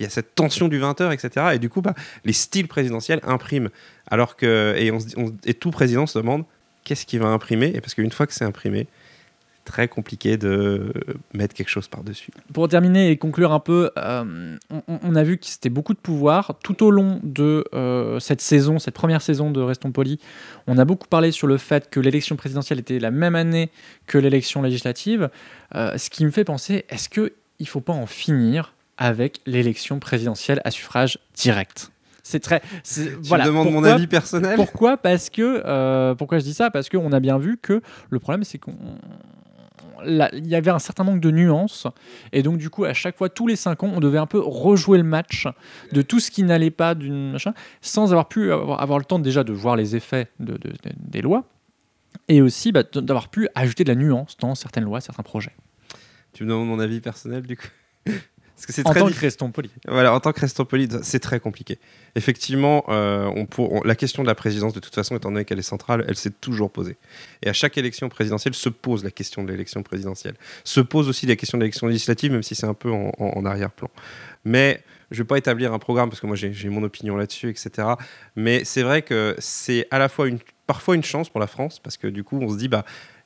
Il 0.01 0.05
y 0.05 0.07
a 0.07 0.11
cette 0.11 0.35
tension 0.35 0.69
du 0.69 0.81
20h, 0.81 1.13
etc. 1.13 1.47
Et 1.55 1.59
du 1.59 1.69
coup, 1.69 1.83
bah, 1.83 1.95
les 2.25 2.33
styles 2.33 2.69
présidentiels 2.69 3.21
impriment. 3.23 3.69
Alors 4.11 4.35
que, 4.35 4.75
et, 5.45 5.55
tout 5.55 5.71
président 5.71 6.07
se 6.07 6.19
demande 6.19 6.45
qu'est-ce 6.85 7.05
qu'il 7.05 7.21
va 7.21 7.29
imprimer, 7.29 7.71
et 7.75 7.83
parce 7.83 7.95
qu'une 7.95 8.11
fois 8.11 8.27
que 8.27 8.33
c'est 8.33 8.47
imprimé, 8.47 8.87
très 9.67 9.89
compliqué 9.89 10.39
de 10.39 10.91
mettre 11.35 11.55
quelque 11.55 11.69
chose 11.69 11.87
par-dessus. 11.87 12.33
Pour 12.55 12.67
terminer 12.67 13.11
et 13.11 13.19
conclure 13.19 13.53
un 13.53 13.61
peu, 13.61 13.91
euh, 13.99 14.57
on, 14.71 14.83
on 14.89 15.15
a 15.15 15.23
vu 15.23 15.37
que 15.37 15.45
c'était 15.45 15.69
beaucoup 15.69 15.93
de 15.93 15.99
pouvoir 15.99 16.59
tout 16.65 16.83
au 16.83 16.91
long 16.91 17.21
de 17.23 17.65
euh, 17.75 18.19
cette 18.21 18.41
saison, 18.41 18.79
cette 18.79 18.95
première 18.95 19.21
saison 19.21 19.51
de 19.51 19.61
Restons 19.61 19.93
Polis. 19.93 20.19
On 20.67 20.79
a 20.79 20.87
beaucoup 20.87 21.09
parlé 21.09 21.31
sur 21.31 21.47
le 21.47 21.59
fait 21.59 21.91
que 21.91 22.01
l'élection 22.01 22.37
présidentielle 22.37 22.79
était 22.79 22.99
la 22.99 23.11
même 23.11 23.37
année 23.37 23.71
que 24.07 24.17
l'élection 24.17 24.63
législative, 24.63 25.29
euh, 25.75 25.99
ce 25.99 26.09
qui 26.09 26.25
me 26.25 26.31
fait 26.31 26.45
penser 26.45 26.87
est-ce 26.89 27.11
qu'il 27.11 27.31
ne 27.61 27.67
faut 27.67 27.83
pas 27.83 27.93
en 27.93 28.07
finir 28.07 28.73
avec 29.01 29.41
l'élection 29.47 29.99
présidentielle 29.99 30.61
à 30.65 30.71
suffrage 30.71 31.19
direct 31.35 31.91
C'est 32.23 32.39
très. 32.39 32.61
Tu 32.85 33.09
voilà. 33.23 33.45
me 33.45 33.49
demandes 33.49 33.73
mon 33.73 33.83
avis 33.83 34.07
personnel? 34.07 34.55
Pourquoi 34.55 34.97
Parce 34.97 35.31
que 35.31 35.63
euh, 35.67 36.15
pourquoi 36.15 36.39
je 36.39 36.45
dis 36.45 36.55
ça? 36.55 36.71
Parce 36.71 36.89
qu'on 36.89 37.11
a 37.11 37.19
bien 37.19 37.39
vu 37.39 37.57
que 37.61 37.81
le 38.11 38.19
problème 38.21 38.45
c'est 38.45 38.59
qu'on 38.59 38.77
il 40.07 40.47
y 40.47 40.55
avait 40.55 40.71
un 40.71 40.79
certain 40.79 41.05
manque 41.05 41.21
de 41.21 41.31
nuances 41.31 41.87
et 42.33 42.43
donc 42.43 42.57
du 42.57 42.71
coup 42.71 42.85
à 42.87 42.95
chaque 42.95 43.19
fois 43.19 43.29
tous 43.29 43.47
les 43.47 43.57
cinq 43.57 43.83
ans 43.83 43.91
on 43.95 44.01
devait 44.01 44.17
un 44.17 44.25
peu 44.27 44.39
rejouer 44.41 44.97
le 44.97 45.05
match 45.05 45.47
de 45.93 46.01
tout 46.01 46.21
ce 46.21 46.31
qui 46.31 46.43
n'allait 46.43 46.71
pas 46.71 46.95
d'une 46.95 47.33
machin 47.33 47.53
sans 47.83 48.11
avoir 48.13 48.27
pu 48.29 48.51
avoir, 48.51 48.81
avoir 48.81 48.99
le 48.99 49.05
temps 49.05 49.19
déjà 49.19 49.45
de 49.45 49.53
voir 49.53 49.77
les 49.77 49.97
effets 49.97 50.29
de- 50.39 50.53
de- 50.55 50.71
de- 50.71 50.75
des 50.97 51.21
lois 51.21 51.45
et 52.29 52.41
aussi 52.41 52.73
bah, 52.73 52.83
d'avoir 52.95 53.29
pu 53.29 53.47
ajouter 53.55 53.85
de 53.85 53.91
la 53.91 53.95
nuance 53.95 54.39
dans 54.39 54.55
certaines 54.55 54.85
lois, 54.85 55.03
certains 55.03 55.23
projets. 55.23 55.53
Tu 56.33 56.45
me 56.45 56.49
demandes 56.49 56.69
mon 56.69 56.81
avis 56.81 57.01
personnel 57.01 57.43
du 57.47 57.59
coup? 57.59 57.69
Parce 58.61 58.67
que 58.67 58.73
c'est 58.75 58.87
En 58.87 58.91
très 58.91 59.01
tant 59.01 59.09
que 59.09 59.15
restons 59.19 59.51
polis. 59.51 59.71
Voilà, 59.89 60.13
en 60.13 60.21
tant 60.21 60.35
que 60.35 60.63
poli, 60.65 60.87
c'est 61.03 61.19
très 61.19 61.41
compliqué. 61.41 61.79
Effectivement, 62.15 62.85
euh, 62.91 63.25
on 63.35 63.47
pour, 63.47 63.73
on- 63.73 63.83
la 63.83 63.95
question 63.95 64.23
de 64.23 64.29
la 64.29 64.35
présidence, 64.35 64.75
de 64.75 64.81
toute 64.81 64.95
façon, 64.95 65.17
étant 65.17 65.31
donné 65.31 65.47
qu'elle 65.47 65.59
est 65.59 65.63
centrale, 65.63 66.05
elle 66.07 66.17
s'est 66.17 66.31
toujours 66.43 66.71
posée. 66.71 66.99
Et 67.43 67.49
à 67.49 67.55
chaque 67.55 67.79
élection 67.79 68.11
présidentielle 68.11 68.53
se 68.53 68.69
pose 68.69 69.03
la 69.03 69.11
question 69.11 69.45
de 69.45 69.51
l'élection 69.51 69.83
présidentielle. 69.83 70.35
Se 70.65 70.81
pose 70.83 71.09
aussi 71.09 71.25
la 71.25 71.37
question 71.37 71.57
de 71.57 71.63
l'élection 71.63 71.87
législative, 71.87 72.33
même 72.33 72.43
si 72.43 72.55
c'est 72.55 72.67
un 72.67 72.75
peu 72.75 72.91
en, 72.91 73.13
en- 73.19 73.33
en 73.39 73.45
arrière-plan. 73.47 73.89
Mais 74.45 74.83
je 75.11 75.17
ne 75.17 75.23
vais 75.23 75.27
pas 75.29 75.39
établir 75.39 75.73
un 75.73 75.79
programme 75.79 76.11
parce 76.11 76.21
que 76.21 76.27
moi 76.27 76.37
j'ai 76.37 76.53
j'ai 76.53 76.69
mon 76.69 76.83
opinion 76.83 77.17
là-dessus, 77.17 77.49
etc. 77.49 77.89
Mais 78.37 78.65
c'est 78.65 78.83
vrai 78.83 79.01
que 79.01 79.35
c'est 79.39 79.87
à 79.91 79.99
la 79.99 80.11
fois 80.11 80.29
une, 80.29 80.39
parfois 80.67 80.97
une 80.97 81.03
chance 81.03 81.31
pour 81.31 81.41
la 81.41 81.47
France 81.47 81.79
parce 81.79 81.97
que 81.97 82.09
du 82.09 82.25
coup 82.25 82.39
on 82.43 82.51
se 82.51 82.59
dit 82.59 82.69
bah 82.69 82.85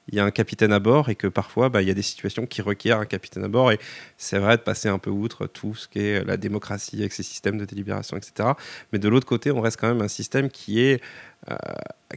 il 0.09 0.14
y 0.14 0.21
a 0.21 0.25
un 0.25 0.31
capitaine 0.31 0.73
à 0.73 0.81
bord 0.81 1.09
et 1.09 1.14
que 1.14 1.27
parfois 1.27 1.69
bah, 1.69 1.83
il 1.83 1.88
y 1.88 1.90
a 1.90 1.95
des 1.95 2.03
situations 2.03 2.47
qui 2.47 2.62
requièrent 2.62 2.99
un 2.99 3.07
capitaine 3.07 3.45
à 3.45 3.49
bord 3.49 3.73
et 3.73 3.79
c'est 4.19 4.38
vrai 4.38 4.57
de 4.57 4.62
passer 4.62 4.88
un 4.88 4.99
peu 4.99 5.11
outre 5.11 5.47
tout 5.47 5.75
ce 5.75 5.88
qui 5.88 6.01
est 6.01 6.25
la 6.25 6.37
démocratie 6.37 7.01
avec 7.01 7.12
ses 7.12 7.23
systèmes 7.23 7.59
de 7.59 7.64
délibération, 7.64 8.17
etc. 8.17 8.51
Mais 8.93 8.99
de 8.99 9.09
l'autre 9.09 9.27
côté, 9.27 9.51
on 9.51 9.61
reste 9.61 9.81
quand 9.81 9.88
même 9.88 10.03
un 10.03 10.09
système 10.09 10.51
qui 10.51 10.81
est 10.81 11.01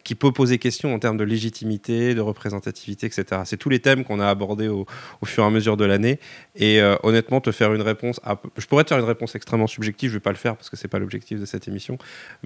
qui 0.03 0.15
peut 0.15 0.31
poser 0.31 0.57
question 0.57 0.93
en 0.93 0.99
termes 0.99 1.17
de 1.17 1.23
légitimité, 1.23 2.13
de 2.15 2.21
représentativité, 2.21 3.07
etc. 3.07 3.41
C'est 3.45 3.57
tous 3.57 3.69
les 3.69 3.79
thèmes 3.79 4.03
qu'on 4.03 4.19
a 4.19 4.27
abordés 4.27 4.67
au, 4.67 4.85
fur 5.25 5.43
et 5.43 5.47
à 5.47 5.49
mesure 5.49 5.77
de 5.77 5.85
l'année. 5.85 6.19
Et 6.55 6.81
euh, 6.81 6.95
honnêtement, 7.03 7.41
te 7.41 7.51
faire 7.51 7.73
une 7.73 7.81
réponse, 7.81 8.19
je 8.57 8.65
pourrais 8.65 8.83
te 8.83 8.89
faire 8.89 8.99
une 8.99 9.05
réponse 9.05 9.35
extrêmement 9.35 9.67
subjective, 9.67 10.09
je 10.09 10.15
vais 10.15 10.21
pas 10.21 10.31
le 10.31 10.37
faire 10.37 10.55
parce 10.55 10.69
que 10.69 10.77
c'est 10.77 10.87
pas 10.87 10.99
l'objectif 10.99 11.39
de 11.39 11.45
cette 11.45 11.67
émission. 11.67 11.97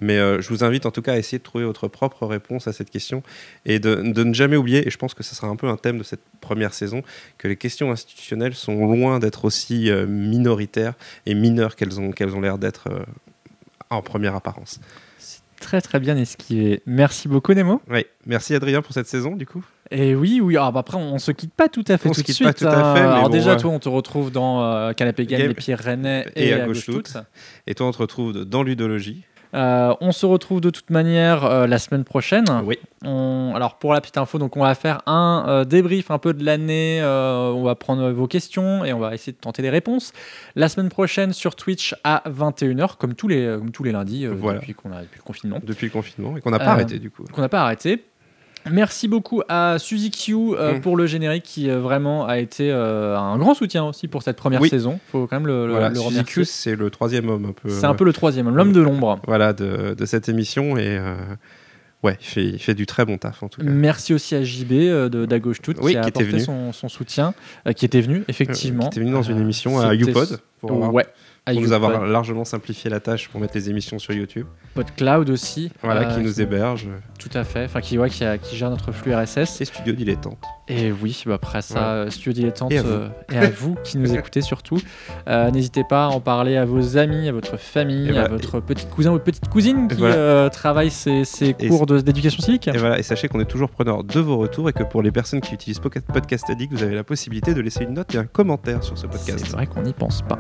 Mais 0.02 0.18
euh, 0.18 0.42
je 0.42 0.50
vous 0.50 0.64
invite 0.64 0.86
en 0.86 0.92
tout 0.92 1.02
cas 1.02 1.14
à 1.14 1.18
essayer 1.18 1.38
de 1.38 1.44
trouver 1.44 1.66
votre 1.66 1.88
propre 1.88 2.26
réponse 2.26 2.68
à 2.68 2.74
cette 2.74 2.90
question 2.90 3.24
et 3.66 3.80
de, 3.80 3.96
ne 3.96 4.34
jamais 4.34 4.58
oublier. 4.58 4.88
Et 4.88 4.92
je 4.92 4.98
pense 4.98 5.14
que 5.14 5.24
ce 5.24 5.36
sera 5.36 5.48
un 5.48 5.56
peu 5.56 5.68
un 5.68 5.78
thème 5.78 5.98
de 5.98 6.04
cette 6.04 6.24
première 6.40 6.74
saison 6.74 7.04
que 7.38 7.48
les 7.48 7.58
questions 7.58 7.92
institutionnelles 7.92 8.56
sont 8.56 8.86
loin 8.88 9.20
d'être 9.20 9.46
aussi 9.46 9.90
euh, 9.90 10.06
minoritaires 10.08 10.94
et 11.26 11.34
mineures 11.34 11.76
qu'elles 11.76 12.00
ont 12.00 12.42
l'air 12.42 12.58
d'être 12.58 12.88
euh, 12.88 13.04
en 13.90 14.02
première 14.02 14.36
apparence. 14.36 14.80
Très 15.62 15.80
très 15.80 16.00
bien 16.00 16.18
esquivé. 16.18 16.82
Merci 16.86 17.28
beaucoup 17.30 17.54
Nemo. 17.54 17.82
Oui, 17.90 18.06
merci 18.26 18.54
Adrien 18.56 18.82
pour 18.82 18.94
cette 18.94 19.08
saison 19.08 19.36
du 19.36 19.46
coup. 19.46 19.64
Et 19.92 20.16
oui, 20.16 20.40
oui. 20.42 20.56
Ah, 20.58 20.72
bah 20.72 20.80
après, 20.82 20.98
on, 20.98 21.14
on 21.16 21.20
se 21.20 21.32
quitte 21.32 21.54
pas 21.54 21.68
tout 21.70 21.84
à 21.88 21.98
fait 21.98 22.08
On 22.10 22.14
tout 22.14 22.22
se 22.22 22.26
de 22.26 22.32
suite. 22.32 22.48
pas 22.48 22.54
tout 22.54 22.66
à 22.66 22.72
fait, 22.72 22.78
hein. 22.78 22.94
mais 22.94 23.00
Alors 23.00 23.24
bon, 23.24 23.30
déjà, 23.30 23.52
ouais. 23.52 23.58
toi, 23.58 23.72
on 23.72 23.80
te 23.80 23.90
retrouve 23.90 24.32
dans 24.32 24.64
euh, 24.64 24.94
Canapé 24.94 25.26
Game, 25.26 25.40
Game. 25.40 25.48
les 25.50 25.54
Pierre 25.54 25.80
Rennais 25.80 26.26
et, 26.36 26.48
Et 26.48 26.54
à 26.54 26.64
à 26.64 26.68
Gauche 26.68 26.90
Gauche. 26.90 27.04
Et 27.68 27.76
toi, 27.76 27.88
on 27.88 27.92
te 27.92 27.98
retrouve 27.98 28.46
dans 28.46 28.64
Ludologie. 28.64 29.24
Euh, 29.54 29.94
on 30.02 30.12
se 30.12 30.26
retrouve 30.26 30.62
de 30.62 30.70
toute 30.70 30.90
manière 30.90 31.44
euh, 31.46 31.68
la 31.68 31.78
semaine 31.80 32.04
prochaine. 32.04 32.46
Oui. 32.64 32.78
On- 33.04 33.54
alors 33.56 33.76
pour 33.80 33.94
la 33.94 34.00
petite 34.02 34.18
info, 34.18 34.38
donc 34.38 34.56
on 34.58 34.62
va 34.62 34.76
faire 34.76 35.02
un 35.08 35.46
euh, 35.48 35.66
débrief 35.66 36.10
un 36.12 36.18
peu 36.20 36.34
de 36.34 36.44
l'année. 36.46 37.02
on 37.04 37.64
va 37.64 37.76
prendre 37.76 38.10
vos 38.12 38.28
questions 38.28 38.86
et 38.86 38.94
on 38.94 39.00
va 39.00 39.14
essayer 39.14 39.34
de 39.34 39.38
tenter 39.38 39.62
des 39.62 39.70
réponses. 39.70 40.14
La 40.56 40.70
semaine 40.70 40.90
prochaine 40.90 41.34
sur 41.34 41.56
Twitch 41.56 41.96
à 42.04 42.24
21h, 42.30 42.98
comme 42.98 43.14
tous 43.14 43.28
les, 43.28 43.56
comme 43.58 43.72
tous 43.72 43.84
les 43.84 43.92
lundis 43.92 44.26
Voilà. 44.28 44.60
depuis 44.60 44.74
qu'on 44.74 44.92
a 44.92 45.02
depuis 45.02 45.18
le 45.18 45.24
confinement. 45.24 45.60
Depuis 45.64 45.88
le 45.88 45.92
confinement 45.92 46.38
et 46.38 46.42
qu'on 46.42 46.52
n'a 46.52 46.60
pas 46.60 46.66
arrêté 46.72 47.00
du 47.00 47.10
coup. 47.10 47.24
qu'on 47.34 47.42
n'a 47.42 47.50
pas 47.50 47.62
arrêté. 47.62 48.04
Merci 48.70 49.08
beaucoup 49.08 49.42
à 49.50 49.78
Suzy 49.80 50.12
Q 50.12 50.34
euh, 50.36 50.74
Mm. 50.78 50.82
pour 50.82 50.96
le 50.98 51.06
générique 51.08 51.44
qui 51.44 51.70
euh, 51.70 51.80
vraiment 51.80 52.26
a 52.28 52.38
été 52.40 52.72
euh, 52.72 53.18
un 53.18 53.38
grand 53.38 53.54
soutien 53.54 53.84
aussi 53.86 54.08
pour 54.08 54.22
cette 54.24 54.38
première 54.38 54.62
Oui. 54.62 54.70
saison. 54.70 55.00
faut 55.12 55.26
quand 55.28 55.38
même 55.38 55.48
le, 55.48 55.66
le- 55.66 55.72
Voilà, 55.72 55.90
le 55.90 55.96
Suzy. 55.96 56.24
Q, 56.24 56.46
c'est 56.46 56.76
le 56.76 56.90
troisième 56.90 57.30
homme 57.30 57.46
un 57.46 57.54
peu. 57.54 57.70
C'est 57.70 57.86
un 57.86 57.96
peu 57.96 58.04
le 58.06 58.14
troisième, 58.14 58.54
l'homme 58.54 58.72
de 58.74 58.82
l'ombre. 58.82 59.20
Voilà 59.26 59.54
de, 59.54 59.96
de 59.98 60.06
cette 60.06 60.30
émission 60.30 60.78
et 60.78 60.86
euh, 60.98 61.16
ouais, 62.04 62.18
il 62.22 62.26
fait, 62.26 62.46
il 62.46 62.60
fait 62.60 62.74
du 62.76 62.86
très 62.86 63.04
bon 63.06 63.18
taf 63.18 63.42
en 63.44 63.48
tout 63.50 63.62
cas. 63.62 63.68
Merci 63.68 64.14
aussi 64.14 64.36
à 64.36 64.44
JB 64.44 64.72
euh, 64.74 65.10
de 65.10 65.26
d'À 65.26 65.40
Gauche 65.40 65.62
Toute 65.62 65.78
Oui, 65.82 65.94
qui 65.94 65.98
a 65.98 66.02
qui 66.02 66.08
apporté 66.10 66.28
venu. 66.28 66.40
son, 66.42 66.72
son 66.72 66.90
soutien, 66.90 67.34
euh, 67.68 67.74
qui 67.74 67.86
était 67.86 68.02
venu 68.02 68.18
Euh, 68.18 68.24
effectivement. 68.28 68.84
qui 68.84 68.88
était 68.90 69.00
venu 69.02 69.12
dans 69.12 69.24
une 69.24 69.38
Euh, 69.40 69.42
émission 69.42 69.80
à 69.80 69.94
YouPod 69.96 70.40
pour 70.60 70.94
Ouais, 70.94 71.06
pour 71.46 71.60
nous 71.62 71.72
avoir 71.72 72.06
largement 72.06 72.46
simplifié 72.46 72.90
la 72.90 73.00
tâche 73.00 73.28
pour 73.30 73.42
mettre 73.42 73.56
les 73.56 73.70
émissions 73.70 73.98
sur 74.00 74.14
YouTube. 74.14 74.46
PodCloud 74.76 75.30
aussi. 75.30 75.72
Voilà, 75.82 76.02
euh, 76.10 76.16
qui 76.16 76.22
nous 76.22 76.40
héberge. 76.40 76.88
Tout 77.20 77.30
à 77.34 77.44
fait. 77.44 77.66
Enfin, 77.66 77.82
qui, 77.82 77.98
ouais, 77.98 78.10
qui, 78.10 78.24
a- 78.24 78.38
qui 78.38 78.56
gère 78.56 78.70
notre 78.70 78.92
flux 78.92 79.14
RSS. 79.14 79.46
C'est 79.58 79.66
Studio 79.66 79.94
Dilettante. 79.94 80.38
Et 80.68 80.92
oui, 80.92 81.22
bah 81.26 81.34
après 81.34 81.62
ça, 81.62 81.94
euh, 81.94 82.10
Studio 82.10 82.32
Dilettante 82.32 82.72
Et 82.72 82.78
à 82.78 82.84
vous. 82.84 82.90
euh, 82.90 83.10
et 83.32 83.38
à 83.38 83.50
vous 83.50 83.76
qui 83.84 83.98
nous 83.98 84.14
écoutez 84.16 84.42
surtout. 84.42 84.78
N'hésitez 85.28 85.84
pas 85.84 86.06
à 86.06 86.08
en 86.10 86.20
parler 86.22 86.58
à 86.58 86.64
vos 86.66 86.98
amis, 86.98 87.28
à 87.28 87.32
votre 87.32 87.58
famille, 87.58 88.10
Et 88.10 88.18
à 88.18 88.28
votre 88.28 88.60
petit 88.60 88.86
cousin 88.86 89.12
ou 89.12 89.20
petite 89.20 89.50
cousine 89.50 89.88
qui 89.88 89.98
Voilà. 89.98 90.50
travaille 90.52 90.92
ses, 90.92 91.26
ses 91.26 91.56
Et 91.60 91.68
cours 91.68 91.86
d'éducation 91.88 92.42
civique. 92.42 92.68
Et 92.68 92.78
voilà, 92.78 93.00
et 93.00 93.04
sachez 93.04 93.28
qu'on 93.28 93.40
est 93.40 93.46
toujours 93.46 93.70
preneur 93.72 94.04
de 94.04 94.20
vos 94.20 94.38
retours 94.38 94.70
et 94.70 94.74
que 94.74 94.84
pour 94.84 95.02
les 95.02 95.12
personnes 95.12 95.42
qui 95.42 95.54
utilisent 95.56 95.80
Podcast 95.80 96.50
Addict, 96.50 96.72
vous 96.72 96.84
avez 96.84 96.96
la 96.96 97.04
possibilité 97.04 97.54
de 97.54 97.62
laisser 97.62 97.84
une 97.84 97.96
note 97.96 98.14
et 98.16 98.18
un 98.20 98.26
commentaire 98.26 98.84
sur 98.84 98.98
ce 98.98 99.08
podcast. 99.08 99.40
C'est 99.46 99.52
vrai 99.54 99.66
qu'on 99.68 99.82
n'y 99.82 99.94
pense 99.94 100.22
pas. 100.22 100.40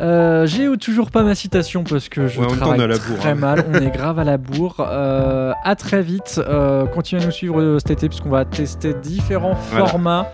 Euh, 0.00 0.46
J'ai 0.46 0.68
toujours 0.78 1.10
pas 1.10 1.22
ma 1.22 1.34
citation 1.34 1.84
parce 1.84 2.08
que 2.08 2.26
je 2.26 2.40
Ouais, 2.40 2.46
travaille 2.48 2.78
on 2.78 2.80
est 2.80 2.84
à 2.84 2.86
la 2.88 2.98
bourre, 2.98 3.18
très 3.18 3.28
hein. 3.30 3.34
mal. 3.36 3.64
On 3.72 3.74
est 3.80 3.90
grave 3.90 4.18
à 4.18 4.24
la 4.24 4.36
bourre. 4.38 4.76
Euh, 4.80 5.52
à 5.62 5.76
très 5.76 6.02
vite. 6.02 6.40
Euh, 6.46 6.84
continuez 6.86 7.22
à 7.22 7.26
nous 7.26 7.30
suivre 7.32 7.78
cet 7.78 7.90
été 7.92 8.08
puisqu'on 8.08 8.30
va 8.30 8.44
tester 8.44 8.94
différents 8.94 9.54
Voilà. 9.70 9.86
formats. 9.86 10.26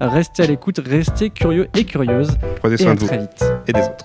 Restez 0.00 0.42
à 0.42 0.46
l'écoute, 0.46 0.80
restez 0.86 1.30
curieux 1.30 1.68
et 1.74 1.84
curieuses. 1.84 2.36
Prenez 2.60 2.74
Et 2.74 2.78
soin 2.78 2.92
à 2.92 2.94
de 2.94 3.00
vous 3.00 3.06
très 3.06 3.18
vite. 3.18 3.44
et 3.66 3.72
des 3.72 3.80
autres. 3.80 4.04